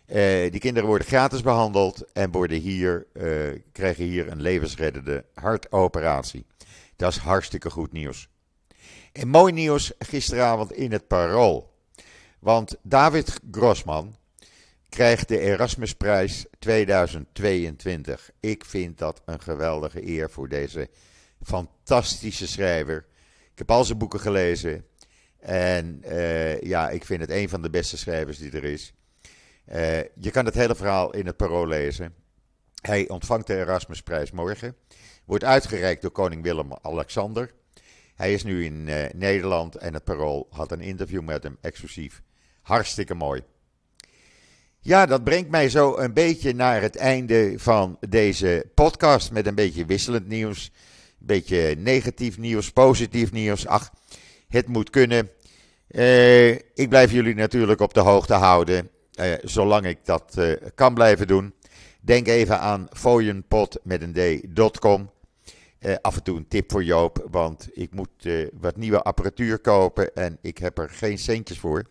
Uh, 0.07 0.51
die 0.51 0.59
kinderen 0.59 0.89
worden 0.89 1.07
gratis 1.07 1.41
behandeld 1.41 2.11
en 2.13 2.31
worden 2.31 2.59
hier, 2.59 3.05
uh, 3.13 3.59
krijgen 3.71 4.03
hier 4.03 4.31
een 4.31 4.41
levensreddende 4.41 5.25
hartoperatie. 5.33 6.45
Dat 6.95 7.11
is 7.11 7.17
hartstikke 7.17 7.69
goed 7.69 7.91
nieuws. 7.91 8.29
En 9.11 9.27
mooi 9.27 9.53
nieuws 9.53 9.91
gisteravond 9.99 10.71
in 10.71 10.91
het 10.91 11.07
Parool. 11.07 11.73
Want 12.39 12.75
David 12.81 13.39
Grossman 13.51 14.15
krijgt 14.89 15.27
de 15.27 15.39
Erasmusprijs 15.39 16.45
2022. 16.59 18.31
Ik 18.39 18.65
vind 18.65 18.97
dat 18.97 19.21
een 19.25 19.41
geweldige 19.41 20.07
eer 20.07 20.29
voor 20.29 20.49
deze 20.49 20.89
fantastische 21.41 22.47
schrijver. 22.47 23.05
Ik 23.51 23.57
heb 23.57 23.71
al 23.71 23.83
zijn 23.83 23.97
boeken 23.97 24.19
gelezen. 24.19 24.85
En 25.39 26.01
uh, 26.05 26.61
ja, 26.61 26.89
ik 26.89 27.05
vind 27.05 27.21
het 27.21 27.29
een 27.29 27.49
van 27.49 27.61
de 27.61 27.69
beste 27.69 27.97
schrijvers 27.97 28.37
die 28.37 28.51
er 28.51 28.63
is. 28.63 28.93
Uh, 29.69 29.99
je 29.99 30.31
kan 30.31 30.45
het 30.45 30.55
hele 30.55 30.75
verhaal 30.75 31.13
in 31.13 31.25
het 31.25 31.37
Parool 31.37 31.67
lezen. 31.67 32.13
Hij 32.85 33.09
ontvangt 33.09 33.47
de 33.47 33.57
Erasmusprijs 33.57 34.31
morgen. 34.31 34.75
Wordt 35.25 35.43
uitgereikt 35.43 36.01
door 36.01 36.11
koning 36.11 36.43
Willem-Alexander. 36.43 37.53
Hij 38.15 38.33
is 38.33 38.43
nu 38.43 38.65
in 38.65 38.87
uh, 38.87 39.03
Nederland 39.13 39.75
en 39.75 39.93
het 39.93 40.03
Parool 40.03 40.47
had 40.49 40.71
een 40.71 40.81
interview 40.81 41.21
met 41.21 41.43
hem 41.43 41.57
exclusief. 41.61 42.21
Hartstikke 42.61 43.13
mooi. 43.13 43.41
Ja, 44.79 45.05
dat 45.05 45.23
brengt 45.23 45.49
mij 45.49 45.69
zo 45.69 45.97
een 45.97 46.13
beetje 46.13 46.53
naar 46.53 46.81
het 46.81 46.95
einde 46.95 47.53
van 47.57 47.97
deze 48.09 48.65
podcast 48.73 49.31
met 49.31 49.47
een 49.47 49.55
beetje 49.55 49.85
wisselend 49.85 50.27
nieuws. 50.27 50.71
Een 51.19 51.25
beetje 51.25 51.75
negatief 51.77 52.37
nieuws, 52.37 52.71
positief 52.71 53.31
nieuws. 53.31 53.67
Ach, 53.67 53.93
het 54.47 54.67
moet 54.67 54.89
kunnen. 54.89 55.29
Uh, 55.89 56.49
ik 56.51 56.89
blijf 56.89 57.11
jullie 57.11 57.35
natuurlijk 57.35 57.79
op 57.81 57.93
de 57.93 57.99
hoogte 57.99 58.33
houden, 58.33 58.89
uh, 59.19 59.33
zolang 59.41 59.85
ik 59.85 59.97
dat 60.03 60.37
kan 60.75 60.93
blijven 60.93 61.27
doen. 61.27 61.53
Denk 62.05 62.27
even 62.27 62.59
aan 62.59 62.87
fooienpot 62.91 63.79
met 63.83 64.01
een 64.01 64.13
d.com. 64.53 65.09
Uh, 65.79 65.95
af 66.01 66.15
en 66.15 66.23
toe 66.23 66.37
een 66.37 66.47
tip 66.47 66.71
voor 66.71 66.83
Joop, 66.83 67.27
want 67.31 67.69
ik 67.73 67.93
moet 67.93 68.09
uh, 68.23 68.47
wat 68.59 68.75
nieuwe 68.75 69.01
apparatuur 69.01 69.59
kopen 69.59 70.15
en 70.15 70.37
ik 70.41 70.57
heb 70.57 70.77
er 70.77 70.89
geen 70.89 71.17
centjes 71.17 71.59
voor. 71.59 71.83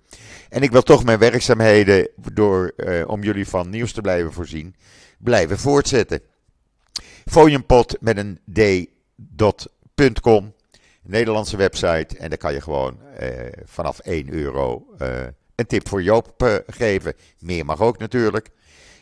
En 0.48 0.62
ik 0.62 0.70
wil 0.70 0.82
toch 0.82 1.04
mijn 1.04 1.18
werkzaamheden, 1.18 2.08
door, 2.32 2.72
uh, 2.76 3.08
om 3.08 3.22
jullie 3.22 3.48
van 3.48 3.70
nieuws 3.70 3.92
te 3.92 4.00
blijven 4.00 4.32
voorzien, 4.32 4.74
blijven 5.18 5.58
voortzetten. 5.58 6.20
Fooienpot 7.24 7.96
met 8.00 8.16
een 8.16 8.40
d.com, 9.36 10.54
Nederlandse 11.02 11.56
website, 11.56 12.16
en 12.18 12.28
daar 12.28 12.38
kan 12.38 12.52
je 12.52 12.60
gewoon 12.60 12.98
vanaf 13.64 13.98
1 13.98 14.32
euro 14.32 14.86
een 15.54 15.66
tip 15.66 15.88
voor 15.88 16.02
Joop 16.02 16.62
geven. 16.66 17.14
Meer 17.38 17.64
mag 17.64 17.80
ook 17.80 17.98
natuurlijk. 17.98 18.50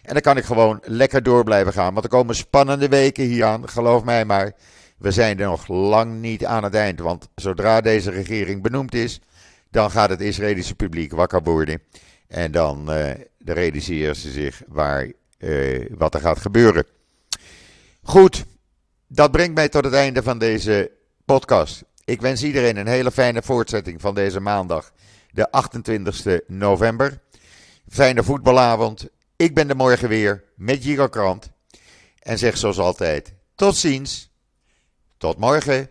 En 0.02 0.12
dan 0.12 0.20
kan 0.20 0.36
ik 0.36 0.44
gewoon 0.44 0.80
lekker 0.84 1.22
door 1.22 1.44
blijven 1.44 1.72
gaan. 1.72 1.92
Want 1.92 2.04
er 2.04 2.10
komen 2.10 2.34
spannende 2.34 2.88
weken 2.88 3.24
hier 3.24 3.44
aan, 3.44 3.68
geloof 3.68 4.04
mij 4.04 4.24
maar. 4.24 4.52
We 4.98 5.10
zijn 5.10 5.40
er 5.40 5.46
nog 5.46 5.68
lang 5.68 6.20
niet 6.20 6.44
aan 6.44 6.64
het 6.64 6.74
eind. 6.74 7.00
Want 7.00 7.28
zodra 7.34 7.80
deze 7.80 8.10
regering 8.10 8.62
benoemd 8.62 8.94
is, 8.94 9.20
dan 9.70 9.90
gaat 9.90 10.10
het 10.10 10.20
Israëlische 10.20 10.74
publiek 10.74 11.12
wakker 11.12 11.42
worden. 11.42 11.82
En 12.28 12.52
dan 12.52 12.94
uh, 12.94 13.10
realiseren 13.44 14.16
ze 14.16 14.30
zich 14.30 14.62
waar, 14.68 15.12
uh, 15.38 15.86
wat 15.96 16.14
er 16.14 16.20
gaat 16.20 16.40
gebeuren. 16.40 16.84
Goed, 18.02 18.44
dat 19.06 19.30
brengt 19.30 19.54
mij 19.54 19.68
tot 19.68 19.84
het 19.84 19.94
einde 19.94 20.22
van 20.22 20.38
deze 20.38 20.90
podcast. 21.24 21.82
Ik 22.04 22.20
wens 22.20 22.42
iedereen 22.42 22.76
een 22.76 22.86
hele 22.86 23.10
fijne 23.10 23.42
voortzetting 23.42 24.00
van 24.00 24.14
deze 24.14 24.40
maandag, 24.40 24.92
de 25.30 25.50
28 25.50 26.40
november. 26.46 27.20
Fijne 27.88 28.22
voetbalavond. 28.22 29.08
Ik 29.42 29.54
ben 29.54 29.68
er 29.68 29.76
morgen 29.76 30.08
weer 30.08 30.44
met 30.54 30.82
Giga 30.82 31.06
Krant. 31.06 31.50
En 32.18 32.38
zeg 32.38 32.56
zoals 32.56 32.78
altijd: 32.78 33.34
tot 33.54 33.76
ziens. 33.76 34.30
Tot 35.16 35.38
morgen. 35.38 35.88